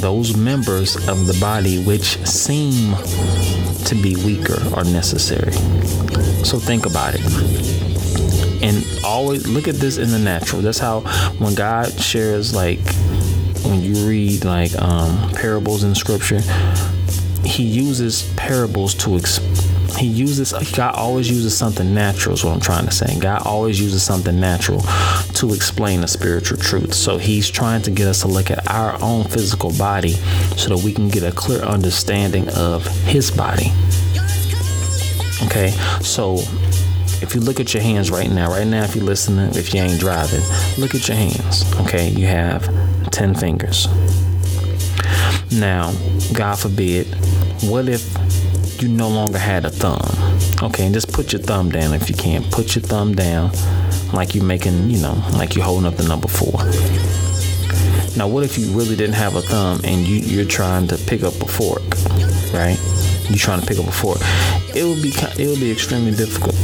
Those 0.00 0.36
members 0.36 0.94
of 1.08 1.26
the 1.26 1.36
body 1.40 1.82
which 1.82 2.24
seem 2.24 2.94
to 3.86 3.94
be 3.94 4.16
weaker 4.16 4.58
are 4.74 4.84
necessary. 4.84 5.52
So 6.44 6.58
think 6.58 6.86
about 6.86 7.14
it. 7.14 7.20
And 8.62 8.84
always 9.04 9.46
look 9.48 9.68
at 9.68 9.76
this 9.76 9.98
in 9.98 10.10
the 10.10 10.18
natural. 10.18 10.62
That's 10.62 10.78
how 10.78 11.00
when 11.38 11.54
God 11.54 11.92
shares 12.00 12.54
like 12.54 12.80
when 13.64 13.82
you 13.82 13.94
read 14.06 14.44
like 14.44 14.74
um, 14.80 15.30
parables 15.32 15.84
in 15.84 15.94
scripture, 15.94 16.40
he 17.44 17.64
uses 17.64 18.32
parables 18.36 18.94
to 18.94 19.16
explain 19.16 19.71
he 19.96 20.06
uses 20.06 20.52
God 20.72 20.94
always 20.94 21.28
uses 21.28 21.56
something 21.56 21.94
natural 21.94 22.34
is 22.34 22.44
what 22.44 22.54
I'm 22.54 22.60
trying 22.60 22.86
to 22.86 22.92
say. 22.92 23.18
God 23.18 23.42
always 23.44 23.80
uses 23.80 24.02
something 24.02 24.38
natural 24.38 24.80
to 25.34 25.52
explain 25.54 26.02
a 26.04 26.08
spiritual 26.08 26.58
truth. 26.58 26.94
So 26.94 27.18
he's 27.18 27.50
trying 27.50 27.82
to 27.82 27.90
get 27.90 28.06
us 28.06 28.22
to 28.22 28.28
look 28.28 28.50
at 28.50 28.68
our 28.70 29.00
own 29.02 29.24
physical 29.24 29.72
body 29.72 30.12
so 30.56 30.74
that 30.74 30.84
we 30.84 30.92
can 30.92 31.08
get 31.08 31.22
a 31.22 31.32
clear 31.32 31.60
understanding 31.62 32.48
of 32.50 32.86
his 33.04 33.30
body. 33.30 33.72
Okay, 35.44 35.70
so 36.00 36.38
if 37.20 37.34
you 37.34 37.40
look 37.40 37.60
at 37.60 37.74
your 37.74 37.82
hands 37.82 38.10
right 38.10 38.30
now, 38.30 38.48
right 38.48 38.66
now, 38.66 38.84
if 38.84 38.94
you're 38.94 39.04
listening, 39.04 39.54
if 39.54 39.74
you 39.74 39.80
ain't 39.80 40.00
driving, 40.00 40.40
look 40.78 40.94
at 40.94 41.06
your 41.08 41.16
hands. 41.16 41.64
Okay, 41.80 42.08
you 42.08 42.26
have 42.26 42.68
10 43.10 43.34
fingers. 43.34 43.88
Now, 45.52 45.92
God 46.32 46.58
forbid, 46.58 47.06
what 47.62 47.88
if 47.88 48.02
you 48.82 48.88
no 48.88 49.08
longer 49.08 49.38
had 49.38 49.64
a 49.64 49.70
thumb? 49.70 50.02
Okay, 50.62 50.84
and 50.84 50.94
just 50.94 51.12
put 51.12 51.32
your 51.32 51.40
thumb 51.40 51.70
down 51.70 51.94
if 51.94 52.08
you 52.08 52.16
can. 52.16 52.42
Put 52.50 52.74
your 52.74 52.82
thumb 52.82 53.14
down 53.14 53.52
like 54.12 54.34
you're 54.34 54.44
making, 54.44 54.90
you 54.90 55.00
know, 55.00 55.14
like 55.34 55.54
you're 55.54 55.64
holding 55.64 55.86
up 55.86 55.96
the 55.96 56.06
number 56.08 56.28
four. 56.28 56.58
Now, 58.16 58.28
what 58.28 58.44
if 58.44 58.58
you 58.58 58.76
really 58.76 58.96
didn't 58.96 59.14
have 59.14 59.36
a 59.36 59.42
thumb 59.42 59.80
and 59.84 60.06
you, 60.06 60.16
you're 60.16 60.44
trying 60.44 60.88
to 60.88 60.96
pick 60.96 61.22
up 61.22 61.34
a 61.40 61.46
fork, 61.46 61.82
right? 62.52 62.78
You're 63.28 63.38
trying 63.38 63.60
to 63.60 63.66
pick 63.66 63.78
up 63.78 63.86
a 63.86 63.92
fork. 63.92 64.18
It 64.74 64.84
would 64.84 65.02
be 65.02 65.12
it 65.40 65.48
would 65.48 65.60
be 65.60 65.70
extremely 65.70 66.10
difficult. 66.10 66.56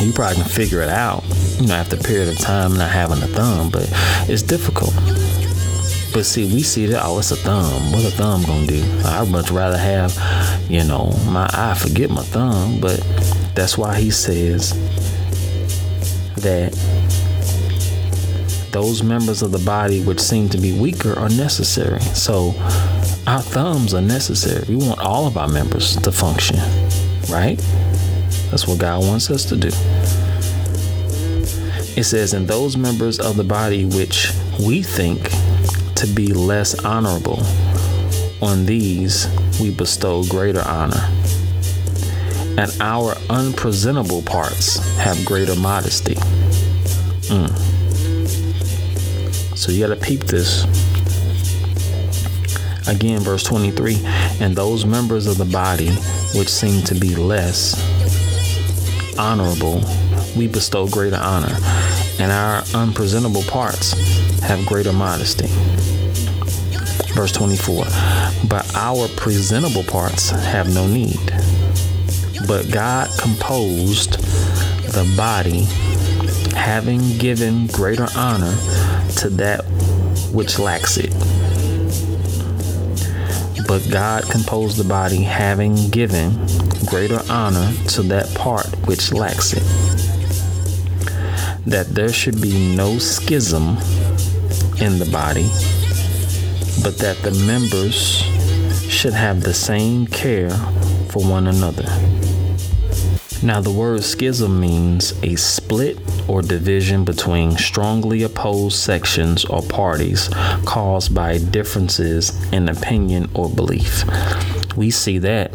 You 0.00 0.12
probably 0.12 0.36
can 0.36 0.44
figure 0.44 0.80
it 0.80 0.88
out, 0.88 1.24
you 1.60 1.66
know, 1.66 1.74
after 1.74 1.96
a 1.96 1.98
period 1.98 2.28
of 2.28 2.38
time 2.38 2.76
not 2.76 2.90
having 2.90 3.22
a 3.22 3.26
thumb, 3.26 3.70
but 3.70 3.88
it's 4.28 4.42
difficult. 4.42 4.94
But 6.12 6.24
see, 6.24 6.46
we 6.46 6.62
see 6.62 6.86
that, 6.86 7.02
oh, 7.04 7.18
it's 7.18 7.30
a 7.30 7.36
thumb. 7.36 7.92
What 7.92 8.04
a 8.04 8.10
thumb 8.10 8.42
gonna 8.44 8.66
do? 8.66 8.82
I'd 9.04 9.30
much 9.30 9.50
rather 9.50 9.78
have, 9.78 10.12
you 10.70 10.84
know, 10.84 11.12
my 11.26 11.48
eye 11.52 11.74
forget 11.74 12.10
my 12.10 12.22
thumb. 12.22 12.80
But 12.80 12.98
that's 13.54 13.76
why 13.76 14.00
he 14.00 14.10
says 14.10 14.72
that 16.36 16.72
those 18.70 19.02
members 19.02 19.42
of 19.42 19.52
the 19.52 19.58
body 19.58 20.02
which 20.02 20.20
seem 20.20 20.48
to 20.50 20.58
be 20.58 20.78
weaker 20.78 21.18
are 21.18 21.28
necessary. 21.28 22.00
So 22.00 22.54
our 23.26 23.42
thumbs 23.42 23.94
are 23.94 24.00
necessary. 24.00 24.64
We 24.68 24.76
want 24.76 25.00
all 25.00 25.26
of 25.26 25.36
our 25.36 25.48
members 25.48 25.96
to 25.96 26.12
function, 26.12 26.56
right? 27.30 27.58
That's 28.50 28.66
what 28.66 28.78
God 28.78 29.04
wants 29.04 29.30
us 29.30 29.44
to 29.46 29.56
do. 29.56 29.68
It 31.98 32.04
says, 32.04 32.32
and 32.32 32.46
those 32.46 32.76
members 32.76 33.18
of 33.18 33.36
the 33.36 33.44
body 33.44 33.84
which 33.84 34.30
we 34.60 34.82
think 34.82 35.30
to 35.98 36.06
be 36.06 36.32
less 36.32 36.84
honorable, 36.84 37.42
on 38.40 38.64
these 38.66 39.26
we 39.60 39.70
bestow 39.70 40.22
greater 40.24 40.62
honor. 40.62 41.08
And 42.56 42.70
our 42.80 43.16
unpresentable 43.28 44.22
parts 44.22 44.78
have 44.98 45.24
greater 45.24 45.56
modesty. 45.56 46.14
Mm. 47.26 47.50
So 49.56 49.72
you 49.72 49.86
got 49.86 49.92
to 49.92 50.00
peep 50.00 50.20
this. 50.20 50.64
Again, 52.86 53.20
verse 53.20 53.42
23 53.42 53.98
and 54.40 54.54
those 54.54 54.86
members 54.86 55.26
of 55.26 55.36
the 55.36 55.44
body 55.44 55.90
which 56.36 56.48
seem 56.48 56.84
to 56.84 56.94
be 56.94 57.16
less 57.16 57.74
honorable, 59.18 59.82
we 60.36 60.46
bestow 60.46 60.86
greater 60.86 61.16
honor, 61.16 61.56
and 62.20 62.30
our 62.30 62.62
unpresentable 62.74 63.42
parts 63.42 63.92
have 64.42 64.64
greater 64.64 64.92
modesty. 64.92 65.47
Verse 67.18 67.32
24 67.32 67.84
But 68.46 68.72
our 68.76 69.08
presentable 69.08 69.82
parts 69.82 70.30
have 70.30 70.72
no 70.72 70.86
need. 70.86 71.18
But 72.46 72.70
God 72.70 73.10
composed 73.18 74.20
the 74.92 75.12
body, 75.16 75.62
having 76.54 77.18
given 77.18 77.66
greater 77.66 78.06
honor 78.14 78.54
to 79.16 79.30
that 79.30 79.62
which 80.32 80.60
lacks 80.60 80.96
it. 80.96 81.10
But 83.66 83.90
God 83.90 84.22
composed 84.30 84.76
the 84.76 84.86
body, 84.88 85.24
having 85.24 85.90
given 85.90 86.46
greater 86.86 87.20
honor 87.28 87.72
to 87.88 88.02
that 88.02 88.32
part 88.36 88.68
which 88.86 89.12
lacks 89.12 89.54
it. 89.54 89.64
That 91.66 91.88
there 91.88 92.12
should 92.12 92.40
be 92.40 92.76
no 92.76 92.98
schism 92.98 93.76
in 94.80 95.00
the 95.00 95.08
body, 95.10 95.50
but 96.82 96.98
that 96.98 97.16
the 97.18 97.30
members 97.46 98.22
should 98.90 99.12
have 99.12 99.42
the 99.42 99.54
same 99.54 100.06
care 100.06 100.50
for 101.08 101.22
one 101.22 101.46
another. 101.46 101.86
Now, 103.42 103.60
the 103.60 103.70
word 103.70 104.02
schism 104.02 104.58
means 104.60 105.12
a 105.22 105.36
split 105.36 105.98
or 106.28 106.42
division 106.42 107.04
between 107.04 107.52
strongly 107.52 108.24
opposed 108.24 108.76
sections 108.76 109.44
or 109.44 109.62
parties 109.62 110.28
caused 110.64 111.14
by 111.14 111.38
differences 111.38 112.32
in 112.52 112.68
opinion 112.68 113.30
or 113.34 113.48
belief. 113.48 114.04
We 114.76 114.90
see 114.90 115.18
that 115.18 115.52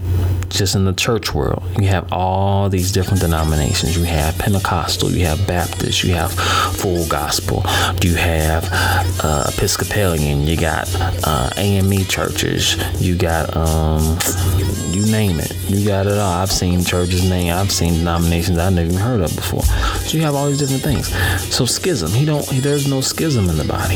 just 0.54 0.76
in 0.76 0.86
the 0.86 0.94
church 0.94 1.34
world. 1.34 1.63
You 1.80 1.88
have 1.88 2.12
all 2.13 2.70
these 2.70 2.92
different 2.92 3.22
denominations. 3.22 3.98
You 3.98 4.04
have 4.04 4.38
Pentecostal, 4.38 5.12
you 5.12 5.26
have 5.26 5.46
Baptist, 5.48 6.04
you 6.04 6.13
have 6.13 6.32
Full 6.32 7.08
Gospel, 7.08 7.63
you 8.02 8.16
have 8.16 8.68
uh, 9.24 9.52
Episcopalian, 9.54 10.48
you 10.48 10.56
got 10.56 10.88
uh, 11.26 11.50
AME 11.58 12.06
churches, 12.06 12.78
you 13.02 13.16
got 13.16 13.56
um, 13.56 14.18
you 14.92 15.06
name 15.12 15.39
it, 15.39 15.54
you 15.68 15.86
got 15.88 16.06
it 16.06 16.18
all. 16.18 16.34
I've 16.34 16.52
seen 16.52 16.84
churches 16.84 17.28
name, 17.28 17.54
I've 17.54 17.72
seen 17.72 17.96
denominations 17.96 18.58
I've 18.58 18.74
never 18.74 18.89
even 18.89 19.02
heard 19.02 19.22
of 19.22 19.36
before. 19.36 19.63
So 19.63 20.18
you 20.18 20.24
have 20.24 20.36
all 20.36 20.48
these 20.48 20.60
different 20.60 20.84
things. 20.84 21.08
So 21.54 21.66
schism, 21.66 22.12
he 22.12 22.26
don't. 22.26 22.46
There's 22.48 22.88
no 22.88 23.02
schism 23.02 23.50
in 23.50 23.58
the 23.58 23.66
body. 23.66 23.96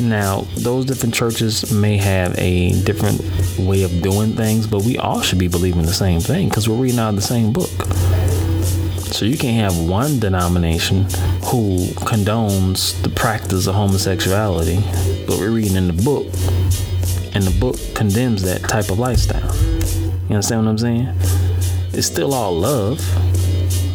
Now, 0.00 0.42
those 0.56 0.84
different 0.84 1.14
churches 1.14 1.72
may 1.72 1.96
have 1.98 2.36
a 2.38 2.72
different 2.82 3.20
way 3.58 3.82
of 3.84 4.02
doing 4.02 4.32
things, 4.32 4.66
but 4.66 4.82
we 4.82 4.98
all 4.98 5.20
should 5.20 5.38
be 5.38 5.48
believing 5.48 5.82
the 5.82 5.92
same 5.92 6.20
thing 6.20 6.48
because 6.48 6.68
we're 6.68 6.76
reading 6.76 6.98
out 6.98 7.10
of 7.10 7.16
the 7.16 7.22
same 7.22 7.52
book. 7.52 7.70
So 9.12 9.24
you 9.24 9.38
can't 9.38 9.72
have 9.72 9.88
one 9.88 10.18
denomination 10.18 11.04
who 11.44 11.86
condones 12.02 13.00
the 13.02 13.08
practice 13.08 13.68
of 13.68 13.76
homosexuality, 13.76 14.80
but 15.26 15.38
we're 15.38 15.52
reading 15.52 15.76
in 15.76 15.86
the 15.86 16.02
book, 16.02 16.26
and 17.34 17.44
the 17.44 17.56
book 17.60 17.76
condemns 17.94 18.42
that 18.42 18.62
type 18.62 18.90
of 18.90 18.98
lifestyle. 18.98 19.54
You 20.28 20.34
understand 20.34 20.64
what 20.64 20.70
I'm 20.72 20.78
saying? 20.78 21.14
It's 21.92 22.08
still 22.08 22.34
all 22.34 22.52
love. 22.52 22.98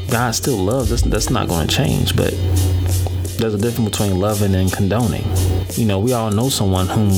God 0.09 0.33
still 0.33 0.57
loves 0.57 0.93
us. 0.93 1.01
That's 1.01 1.29
not 1.29 1.49
going 1.49 1.67
to 1.67 1.75
change, 1.75 2.15
but 2.15 2.31
there's 3.37 3.53
a 3.53 3.57
difference 3.57 3.89
between 3.89 4.19
loving 4.19 4.55
and 4.55 4.71
condoning. 4.71 5.23
You 5.77 5.85
know, 5.85 5.99
we 5.99 6.13
all 6.13 6.31
know 6.31 6.49
someone 6.49 6.87
whom 6.87 7.09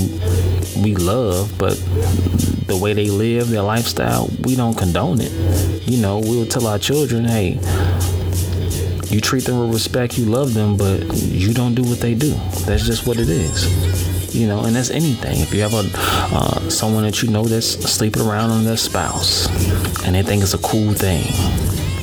we 0.83 0.95
love, 0.95 1.57
but 1.57 1.75
the 2.67 2.77
way 2.79 2.93
they 2.93 3.09
live, 3.09 3.49
their 3.49 3.61
lifestyle, 3.61 4.29
we 4.43 4.55
don't 4.55 4.77
condone 4.77 5.19
it. 5.21 5.31
You 5.87 5.97
know, 6.01 6.19
we'll 6.19 6.45
tell 6.45 6.67
our 6.67 6.79
children, 6.79 7.25
hey, 7.25 7.59
you 9.09 9.19
treat 9.19 9.43
them 9.43 9.59
with 9.59 9.73
respect, 9.73 10.17
you 10.17 10.25
love 10.25 10.53
them, 10.53 10.77
but 10.77 11.03
you 11.15 11.53
don't 11.53 11.75
do 11.75 11.83
what 11.83 11.99
they 11.99 12.13
do. 12.13 12.31
That's 12.65 12.85
just 12.85 13.05
what 13.05 13.17
it 13.17 13.29
is. 13.29 14.33
You 14.33 14.47
know, 14.47 14.63
and 14.63 14.75
that's 14.75 14.89
anything. 14.89 15.41
If 15.41 15.53
you 15.53 15.61
have 15.61 15.73
a 15.73 15.83
uh, 16.33 16.69
someone 16.69 17.03
that 17.03 17.21
you 17.21 17.29
know 17.29 17.43
that's 17.43 17.67
sleeping 17.67 18.21
around 18.21 18.51
on 18.51 18.63
their 18.63 18.77
spouse, 18.77 19.49
and 20.05 20.15
they 20.15 20.23
think 20.23 20.43
it's 20.43 20.53
a 20.53 20.59
cool 20.59 20.93
thing, 20.93 21.23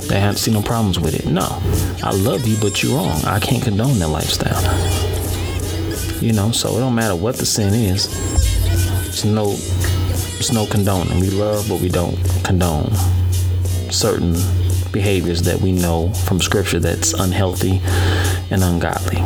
they 0.08 0.20
haven't 0.20 0.36
seen 0.36 0.52
no 0.52 0.62
problems 0.62 1.00
with 1.00 1.14
it. 1.14 1.26
No, 1.26 1.46
I 2.02 2.10
love 2.12 2.46
you, 2.46 2.58
but 2.60 2.82
you're 2.82 2.96
wrong. 2.96 3.22
I 3.24 3.40
can't 3.40 3.62
condone 3.62 3.98
that 4.00 4.08
lifestyle. 4.08 5.07
You 6.20 6.32
know, 6.32 6.50
so 6.50 6.76
it 6.76 6.80
don't 6.80 6.96
matter 6.96 7.14
what 7.14 7.36
the 7.36 7.46
sin 7.46 7.72
is. 7.72 8.08
There's 9.04 9.24
no, 9.24 9.52
there's 9.52 10.52
no 10.52 10.66
condoning. 10.66 11.20
We 11.20 11.30
love, 11.30 11.68
but 11.68 11.80
we 11.80 11.88
don't 11.88 12.16
condone 12.44 12.90
certain 13.90 14.32
behaviors 14.92 15.42
that 15.42 15.60
we 15.60 15.70
know 15.70 16.12
from 16.12 16.40
Scripture 16.40 16.80
that's 16.80 17.14
unhealthy 17.14 17.80
and 18.50 18.64
ungodly. 18.64 19.22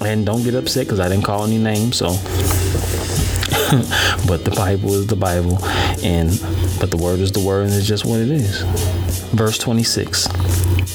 And 0.00 0.24
don't 0.24 0.42
get 0.42 0.54
upset 0.54 0.86
because 0.86 1.00
I 1.00 1.08
didn't 1.08 1.24
call 1.24 1.44
any 1.44 1.58
names. 1.58 1.96
So, 1.96 2.08
but 4.26 4.44
the 4.44 4.54
Bible 4.56 4.94
is 4.94 5.06
the 5.06 5.16
Bible, 5.16 5.62
and 6.02 6.30
but 6.80 6.90
the 6.90 6.96
Word 6.96 7.18
is 7.18 7.32
the 7.32 7.40
Word, 7.40 7.66
and 7.66 7.74
it's 7.74 7.86
just 7.86 8.06
what 8.06 8.20
it 8.20 8.30
is. 8.30 8.62
Verse 9.32 9.58
26. 9.58 10.28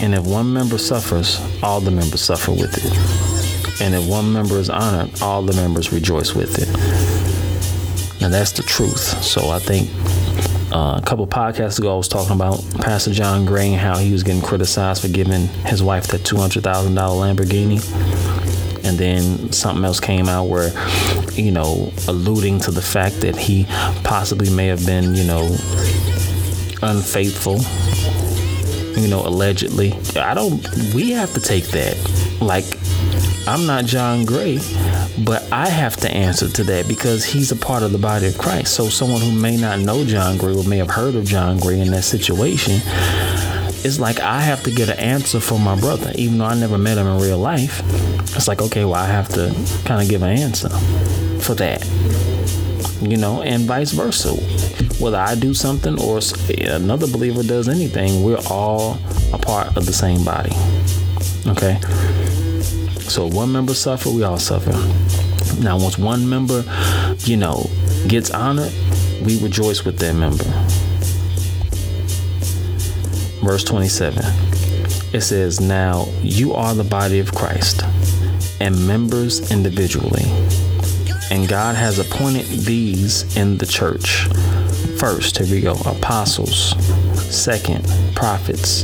And 0.01 0.13
if 0.13 0.25
one 0.25 0.51
member 0.51 0.77
suffers, 0.77 1.39
all 1.61 1.79
the 1.79 1.91
members 1.91 2.21
suffer 2.21 2.51
with 2.51 2.77
it. 2.77 3.81
And 3.81 3.95
if 3.95 4.07
one 4.07 4.31
member 4.31 4.57
is 4.57 4.69
honored, 4.69 5.21
all 5.21 5.41
the 5.41 5.53
members 5.53 5.91
rejoice 5.91 6.33
with 6.33 6.59
it. 6.59 6.67
And 8.23 8.33
that's 8.33 8.51
the 8.53 8.63
truth. 8.63 9.23
So 9.23 9.49
I 9.49 9.59
think 9.59 9.89
uh, 10.73 10.97
a 10.97 11.03
couple 11.05 11.27
podcasts 11.27 11.79
ago, 11.79 11.93
I 11.93 11.97
was 11.97 12.07
talking 12.07 12.35
about 12.35 12.63
Pastor 12.79 13.11
John 13.11 13.45
Gray 13.45 13.73
and 13.73 13.79
how 13.79 13.97
he 13.97 14.11
was 14.11 14.23
getting 14.23 14.41
criticized 14.41 15.01
for 15.01 15.07
giving 15.07 15.47
his 15.65 15.83
wife 15.83 16.07
that 16.07 16.21
$200,000 16.21 16.61
Lamborghini. 16.93 17.79
And 18.85 18.97
then 18.97 19.51
something 19.51 19.83
else 19.85 19.99
came 19.99 20.27
out 20.27 20.45
where, 20.45 20.71
you 21.33 21.51
know, 21.51 21.91
alluding 22.07 22.59
to 22.61 22.71
the 22.71 22.81
fact 22.81 23.21
that 23.21 23.35
he 23.35 23.65
possibly 24.03 24.49
may 24.49 24.67
have 24.67 24.85
been, 24.85 25.15
you 25.15 25.25
know, 25.25 25.43
unfaithful 26.81 27.59
you 28.95 29.07
know, 29.07 29.25
allegedly. 29.25 29.93
I 30.15 30.33
don't, 30.33 30.65
we 30.93 31.11
have 31.11 31.33
to 31.33 31.39
take 31.39 31.65
that. 31.69 31.97
Like, 32.41 32.65
I'm 33.47 33.65
not 33.65 33.85
John 33.85 34.25
Gray, 34.25 34.59
but 35.25 35.51
I 35.51 35.67
have 35.67 35.97
to 35.97 36.11
answer 36.11 36.49
to 36.49 36.63
that 36.65 36.87
because 36.87 37.25
he's 37.25 37.51
a 37.51 37.55
part 37.55 37.83
of 37.83 37.91
the 37.91 37.97
body 37.97 38.27
of 38.27 38.37
Christ. 38.37 38.73
So, 38.73 38.89
someone 38.89 39.21
who 39.21 39.31
may 39.31 39.57
not 39.57 39.79
know 39.79 40.05
John 40.05 40.37
Gray 40.37 40.55
or 40.55 40.63
may 40.63 40.77
have 40.77 40.89
heard 40.89 41.15
of 41.15 41.25
John 41.25 41.59
Gray 41.59 41.79
in 41.79 41.91
that 41.91 42.03
situation, 42.03 42.79
it's 43.85 43.99
like 43.99 44.21
I 44.21 44.39
have 44.39 44.63
to 44.63 44.71
get 44.71 44.89
an 44.89 44.97
answer 44.97 45.41
for 45.41 45.59
my 45.59 45.77
brother, 45.77 46.11
even 46.15 46.37
though 46.37 46.45
I 46.45 46.55
never 46.55 46.77
met 46.77 46.97
him 46.97 47.07
in 47.07 47.19
real 47.19 47.37
life. 47.37 47.81
It's 48.35 48.47
like, 48.47 48.61
okay, 48.61 48.85
well, 48.85 48.95
I 48.95 49.07
have 49.07 49.27
to 49.29 49.53
kind 49.83 50.01
of 50.01 50.09
give 50.09 50.23
an 50.23 50.37
answer 50.37 50.69
for 51.39 51.53
that, 51.55 51.85
you 53.01 53.17
know, 53.17 53.41
and 53.41 53.63
vice 53.63 53.91
versa 53.91 54.31
whether 54.99 55.17
I 55.17 55.35
do 55.35 55.53
something 55.53 55.99
or 55.99 56.19
another 56.67 57.07
believer 57.07 57.43
does 57.43 57.67
anything, 57.67 58.23
we're 58.23 58.41
all 58.49 58.99
a 59.31 59.37
part 59.37 59.75
of 59.77 59.85
the 59.85 59.93
same 59.93 60.23
body. 60.23 60.51
Okay? 61.47 61.79
So 63.01 63.27
one 63.27 63.51
member 63.51 63.73
suffer, 63.73 64.09
we 64.09 64.23
all 64.23 64.39
suffer. 64.39 64.71
Now, 65.61 65.77
once 65.77 65.97
one 65.97 66.27
member, 66.27 66.63
you 67.19 67.37
know, 67.37 67.69
gets 68.07 68.31
honored, 68.31 68.73
we 69.23 69.39
rejoice 69.41 69.85
with 69.85 69.99
that 69.99 70.13
member. 70.13 70.45
verse 73.43 73.63
27. 73.65 74.23
It 75.13 75.21
says, 75.21 75.59
Now 75.59 76.07
you 76.21 76.53
are 76.53 76.73
the 76.73 76.83
body 76.83 77.19
of 77.19 77.33
Christ 77.35 77.83
and 78.59 78.87
members 78.87 79.51
individually. 79.51 80.25
And 81.29 81.47
God 81.47 81.75
has 81.75 81.99
appointed 81.99 82.45
these 82.45 83.35
in 83.35 83.57
the 83.57 83.65
church. 83.65 84.27
First, 85.03 85.37
here 85.37 85.53
we 85.53 85.59
go 85.59 85.73
apostles. 85.85 86.69
Second, 87.29 87.85
prophets. 88.15 88.83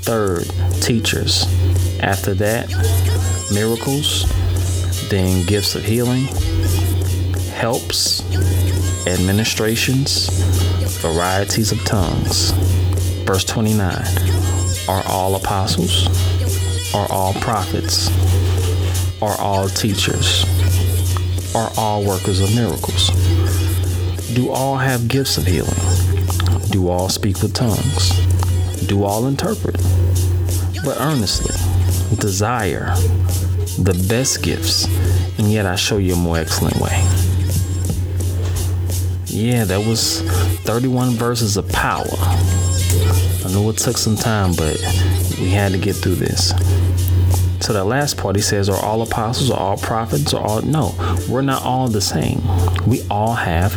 Third, 0.00 0.48
teachers. 0.80 1.44
After 2.00 2.32
that, 2.32 2.70
miracles. 3.52 4.24
Then, 5.10 5.44
gifts 5.44 5.74
of 5.74 5.84
healing, 5.84 6.24
helps, 7.52 8.24
administrations, 9.06 10.30
varieties 11.02 11.72
of 11.72 11.84
tongues. 11.84 12.52
Verse 13.26 13.44
29 13.44 14.02
Are 14.88 15.04
all 15.06 15.34
apostles? 15.34 16.06
Are 16.94 17.06
all 17.12 17.34
prophets? 17.34 18.08
Are 19.20 19.38
all 19.38 19.68
teachers? 19.68 20.46
Are 21.54 21.70
all 21.76 22.02
workers 22.02 22.40
of 22.40 22.54
miracles? 22.54 23.10
Do 24.32 24.50
all 24.50 24.76
have 24.76 25.06
gifts 25.06 25.36
of 25.36 25.46
healing? 25.46 25.74
Do 26.70 26.88
all 26.88 27.08
speak 27.08 27.42
with 27.42 27.52
tongues? 27.52 28.10
Do 28.86 29.04
all 29.04 29.26
interpret? 29.26 29.76
But 30.84 30.98
earnestly 30.98 31.54
desire 32.16 32.94
the 33.78 34.04
best 34.08 34.42
gifts, 34.42 34.86
and 35.38 35.52
yet 35.52 35.66
I 35.66 35.76
show 35.76 35.98
you 35.98 36.14
a 36.14 36.16
more 36.16 36.38
excellent 36.38 36.76
way. 36.76 36.92
Yeah, 39.26 39.64
that 39.64 39.84
was 39.86 40.22
31 40.62 41.10
verses 41.10 41.56
of 41.56 41.68
power. 41.68 42.06
I 42.10 43.52
know 43.52 43.68
it 43.70 43.76
took 43.76 43.98
some 43.98 44.16
time, 44.16 44.54
but 44.54 44.78
we 45.38 45.50
had 45.50 45.72
to 45.72 45.78
get 45.78 45.96
through 45.96 46.14
this. 46.16 46.52
So 47.64 47.72
the 47.72 47.82
last 47.82 48.18
part, 48.18 48.36
he 48.36 48.42
says, 48.42 48.68
are 48.68 48.76
all 48.84 49.00
apostles, 49.00 49.50
are 49.50 49.58
all 49.58 49.78
prophets, 49.78 50.34
or 50.34 50.42
all 50.42 50.60
no, 50.60 50.94
we're 51.30 51.40
not 51.40 51.62
all 51.62 51.88
the 51.88 52.02
same. 52.02 52.42
We 52.86 53.00
all 53.08 53.32
have 53.32 53.72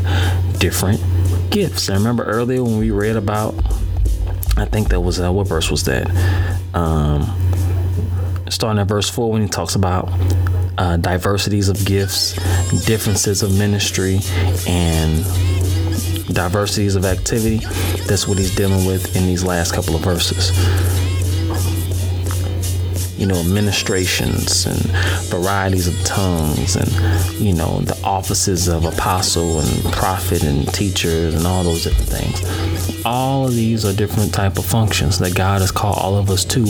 different 0.60 1.02
gifts. 1.50 1.88
And 1.88 1.97
remember 1.97 2.26
earlier 2.26 2.62
when 2.62 2.80
we 2.80 2.91
read 2.91 3.15
about, 3.15 3.56
I 4.58 4.65
think 4.65 4.89
that 4.89 5.00
was 5.00 5.21
uh, 5.21 5.32
what 5.32 5.47
verse 5.47 5.71
was 5.71 5.86
that? 5.86 6.06
Um, 6.73 7.34
starting 8.50 8.82
at 8.82 8.89
verse 8.89 9.10
four 9.10 9.32
when 9.32 9.43
he 9.43 9.47
talks 9.47 9.76
about 9.76 10.10
uh, 10.78 10.97
diversities 10.97 11.69
of 11.69 11.86
gifts, 11.86 12.34
differences 12.86 13.41
of 13.41 13.58
ministry, 13.58 14.19
and 14.67 15.23
diversities 16.34 16.95
of 16.95 17.06
activity. 17.06 17.60
That's 18.06 18.28
what 18.28 18.38
he's 18.38 18.54
dealing 18.54 18.86
with 18.86 19.15
in 19.15 19.28
these 19.28 19.45
last 19.45 19.73
couple 19.73 19.95
of 19.95 20.02
verses. 20.02 20.52
You 23.17 23.25
know, 23.25 23.36
administrations 23.39 24.65
and 24.67 24.80
varieties 25.30 25.88
of 25.88 26.06
tongues, 26.06 26.75
and 26.75 26.89
you 27.41 27.53
know, 27.53 27.80
the 27.80 27.99
offices 28.03 28.67
of 28.67 28.86
apostle 28.86 29.60
and 29.60 29.84
prophet 29.91 30.43
and 30.43 30.71
teachers, 30.73 31.34
and 31.34 31.47
all 31.47 31.63
those 31.63 31.84
different 31.84 32.10
things. 32.10 33.06
All 33.06 33.47
of 33.47 33.56
these 33.56 33.86
are 33.86 33.93
different 33.93 34.34
type 34.34 34.58
of 34.58 34.65
functions 34.65 35.17
that 35.19 35.36
God 35.36 35.62
has 35.62 35.71
called 35.71 35.97
all 35.97 36.15
of 36.15 36.30
us 36.30 36.45
to 36.45 36.65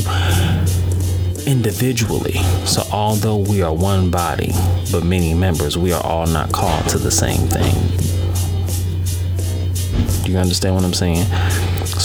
individually. 1.47 2.33
So, 2.65 2.83
although 2.91 3.37
we 3.37 3.61
are 3.61 3.73
one 3.73 4.11
body, 4.11 4.51
but 4.91 5.03
many 5.03 5.33
members, 5.33 5.77
we 5.77 5.93
are 5.93 6.03
all 6.05 6.27
not 6.27 6.51
called 6.51 6.87
to 6.89 6.97
the 6.97 7.11
same 7.11 7.47
thing. 7.47 7.73
Do 10.23 10.31
you 10.31 10.37
understand 10.37 10.75
what 10.75 10.83
I'm 10.83 10.93
saying? 10.93 11.25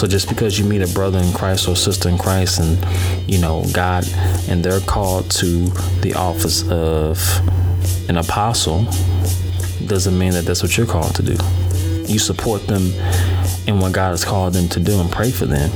So, 0.03 0.09
just 0.09 0.29
because 0.29 0.59
you 0.59 0.65
meet 0.65 0.83
a 0.83 0.93
brother 0.93 1.21
in 1.21 1.33
Christ 1.33 1.69
or 1.69 1.77
sister 1.77 2.09
in 2.09 2.19
Christ, 2.19 2.59
and 2.59 2.77
you 3.31 3.39
know 3.39 3.65
God, 3.73 4.05
and 4.49 4.61
they're 4.65 4.81
called 4.81 5.31
to 5.31 5.67
the 6.01 6.15
office 6.17 6.69
of 6.69 7.21
an 8.09 8.17
apostle, 8.17 8.83
doesn't 9.87 10.19
mean 10.19 10.33
that 10.33 10.45
that's 10.45 10.61
what 10.61 10.77
you're 10.77 10.89
called 10.89 11.15
to 11.15 11.23
do. 11.23 11.37
You 12.13 12.19
support 12.19 12.67
them 12.67 12.93
in 13.69 13.79
what 13.79 13.93
God 13.93 14.11
has 14.11 14.25
called 14.25 14.55
them 14.55 14.69
to 14.71 14.81
do 14.81 15.01
and 15.01 15.09
pray 15.09 15.31
for 15.31 15.47
them. 15.47 15.71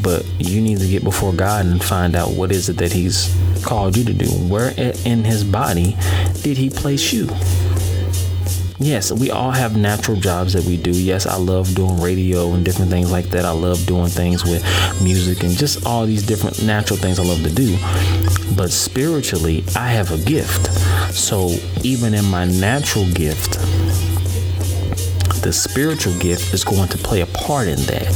But 0.00 0.24
you 0.38 0.60
need 0.60 0.78
to 0.78 0.86
get 0.86 1.02
before 1.02 1.32
God 1.32 1.66
and 1.66 1.82
find 1.82 2.14
out 2.14 2.30
what 2.30 2.52
is 2.52 2.68
it 2.68 2.76
that 2.76 2.92
He's 2.92 3.36
called 3.64 3.96
you 3.96 4.04
to 4.04 4.14
do. 4.14 4.30
Where 4.46 4.72
in 4.78 5.24
His 5.24 5.42
body 5.42 5.96
did 6.42 6.56
He 6.56 6.70
place 6.70 7.12
you? 7.12 7.26
Yes, 8.82 9.12
we 9.12 9.30
all 9.30 9.52
have 9.52 9.76
natural 9.76 10.18
jobs 10.18 10.54
that 10.54 10.64
we 10.64 10.76
do. 10.76 10.90
Yes, 10.90 11.24
I 11.24 11.36
love 11.36 11.72
doing 11.76 12.00
radio 12.00 12.52
and 12.52 12.64
different 12.64 12.90
things 12.90 13.12
like 13.12 13.26
that. 13.26 13.44
I 13.44 13.52
love 13.52 13.86
doing 13.86 14.08
things 14.08 14.42
with 14.42 14.60
music 15.00 15.44
and 15.44 15.52
just 15.52 15.86
all 15.86 16.04
these 16.04 16.26
different 16.26 16.64
natural 16.64 16.98
things 16.98 17.20
I 17.20 17.22
love 17.22 17.44
to 17.44 17.54
do. 17.54 17.78
But 18.56 18.72
spiritually, 18.72 19.62
I 19.76 19.86
have 19.88 20.10
a 20.10 20.18
gift. 20.18 20.66
So 21.14 21.50
even 21.84 22.12
in 22.12 22.24
my 22.24 22.44
natural 22.44 23.08
gift, 23.12 23.52
the 25.42 25.52
spiritual 25.52 26.18
gift 26.18 26.52
is 26.52 26.64
going 26.64 26.88
to 26.88 26.98
play 26.98 27.20
a 27.20 27.26
part 27.26 27.68
in 27.68 27.78
that 27.82 28.08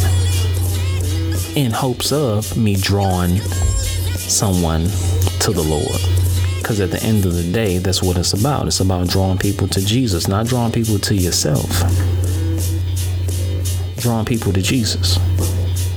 in 1.55 1.71
hopes 1.71 2.11
of 2.11 2.57
me 2.57 2.75
drawing 2.75 3.37
someone 4.17 4.83
to 5.39 5.53
the 5.53 5.63
Lord. 5.63 6.16
Because 6.67 6.81
at 6.81 6.91
the 6.91 7.01
end 7.05 7.25
of 7.25 7.33
the 7.33 7.45
day, 7.53 7.79
that's 7.79 8.03
what 8.03 8.19
it's 8.19 8.33
about. 8.33 8.67
It's 8.67 8.81
about 8.81 9.07
drawing 9.07 9.39
people 9.39 9.69
to 9.69 9.81
Jesus, 9.81 10.27
not 10.27 10.49
drawing 10.49 10.73
people 10.73 10.99
to 10.99 11.15
yourself. 11.15 11.71
Drawing 13.99 14.25
people 14.25 14.53
to 14.53 14.61
Jesus, 14.61 15.17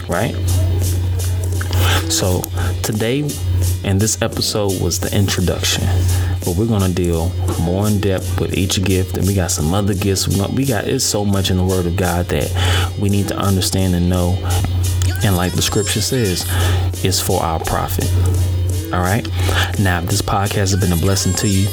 right? 0.08 0.36
So 2.12 2.44
today, 2.84 3.22
and 3.84 4.00
this 4.00 4.22
episode 4.22 4.80
was 4.80 5.00
the 5.00 5.12
introduction 5.12 5.84
but 6.46 6.56
we're 6.56 6.68
gonna 6.68 6.90
deal 6.90 7.30
more 7.62 7.88
in 7.88 8.00
depth 8.00 8.40
with 8.40 8.58
each 8.58 8.84
gift 8.84 9.18
and 9.18 9.26
we 9.28 9.34
got 9.34 9.52
some 9.52 9.74
other 9.74 9.94
gifts 9.94 10.28
we 10.28 10.66
got 10.66 10.88
it's 10.88 11.04
so 11.04 11.26
much 11.26 11.50
in 11.50 11.58
the 11.58 11.64
word 11.64 11.86
of 11.86 11.96
god 11.96 12.26
that 12.28 12.50
we 13.00 13.10
need 13.10 13.28
to 13.28 13.36
understand 13.38 13.94
and 13.94 14.10
know 14.10 14.38
and 15.24 15.36
like 15.36 15.54
the 15.54 15.62
scripture 15.62 16.02
says 16.02 16.46
it's 17.04 17.20
for 17.20 17.42
our 17.42 17.60
profit 17.60 18.10
all 18.93 19.02
right. 19.02 19.28
Now, 19.80 19.99
if 19.99 20.10
this 20.10 20.21
podcast 20.21 20.71
has 20.71 20.75
been 20.75 20.91
a 20.91 20.97
blessing 20.97 21.34
to 21.34 21.47
you, 21.47 21.67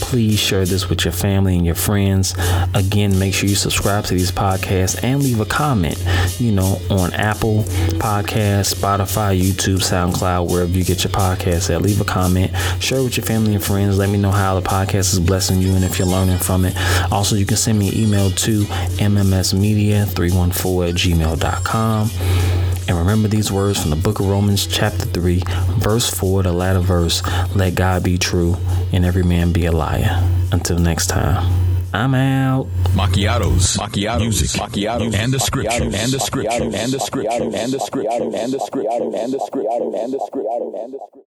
please 0.00 0.38
share 0.38 0.64
this 0.64 0.88
with 0.88 1.04
your 1.04 1.12
family 1.12 1.56
and 1.56 1.66
your 1.66 1.74
friends. 1.74 2.34
Again, 2.74 3.18
make 3.18 3.34
sure 3.34 3.48
you 3.48 3.54
subscribe 3.54 4.04
to 4.06 4.14
these 4.14 4.32
podcasts 4.32 5.02
and 5.02 5.22
leave 5.22 5.40
a 5.40 5.44
comment, 5.44 6.02
you 6.38 6.52
know, 6.52 6.80
on 6.90 7.12
Apple 7.14 7.64
Podcasts, 7.98 8.74
Spotify, 8.74 9.40
YouTube, 9.40 9.82
SoundCloud, 9.82 10.50
wherever 10.50 10.72
you 10.72 10.84
get 10.84 11.04
your 11.04 11.12
podcasts 11.12 11.74
at. 11.74 11.82
Leave 11.82 12.00
a 12.00 12.04
comment, 12.04 12.52
share 12.80 13.02
with 13.02 13.16
your 13.16 13.26
family 13.26 13.54
and 13.54 13.64
friends. 13.64 13.98
Let 13.98 14.08
me 14.08 14.18
know 14.18 14.30
how 14.30 14.58
the 14.58 14.66
podcast 14.66 15.12
is 15.12 15.20
blessing 15.20 15.60
you 15.60 15.74
and 15.74 15.84
if 15.84 15.98
you're 15.98 16.08
learning 16.08 16.38
from 16.38 16.64
it. 16.64 16.74
Also, 17.12 17.36
you 17.36 17.46
can 17.46 17.56
send 17.56 17.78
me 17.78 17.88
an 17.88 17.98
email 17.98 18.30
to 18.30 18.64
mmsmedia314 18.64 20.88
at 20.88 20.94
gmail.com. 20.94 22.53
And 22.86 22.98
remember 22.98 23.28
these 23.28 23.50
words 23.50 23.80
from 23.80 23.90
the 23.90 23.96
book 23.96 24.20
of 24.20 24.28
Romans, 24.28 24.66
chapter 24.66 25.06
3, 25.06 25.42
verse 25.78 26.10
4, 26.10 26.42
the 26.42 26.52
latter 26.52 26.80
verse. 26.80 27.22
Let 27.54 27.74
God 27.74 28.02
be 28.02 28.18
true 28.18 28.56
and 28.92 29.04
every 29.04 29.22
man 29.22 29.52
be 29.52 29.66
a 29.66 29.72
liar. 29.72 30.22
Until 30.52 30.78
next 30.78 31.08
time. 31.08 31.64
I'm 31.94 32.12
out. 32.14 32.66
Macchiatos, 32.96 33.78
macchiato, 33.78 34.18
music, 34.18 34.60
macchiatos, 34.60 35.14
and 35.14 35.32
the 35.32 35.38
scriptures, 35.38 35.94
and 35.94 36.12
the 36.12 36.18
scriptures, 36.18 36.74
and 36.74 36.92
the 36.92 36.98
scriptures, 36.98 37.54
and 37.54 37.72
the 37.72 37.78
scriptures, 37.78 38.34
and 38.34 38.52
the 38.52 38.58
scriptures, 38.58 39.14
and 39.14 39.32
the 39.32 39.38
scriptures, 39.38 39.94
and 39.94 40.12
the 40.12 40.18
scriptures. 40.26 41.23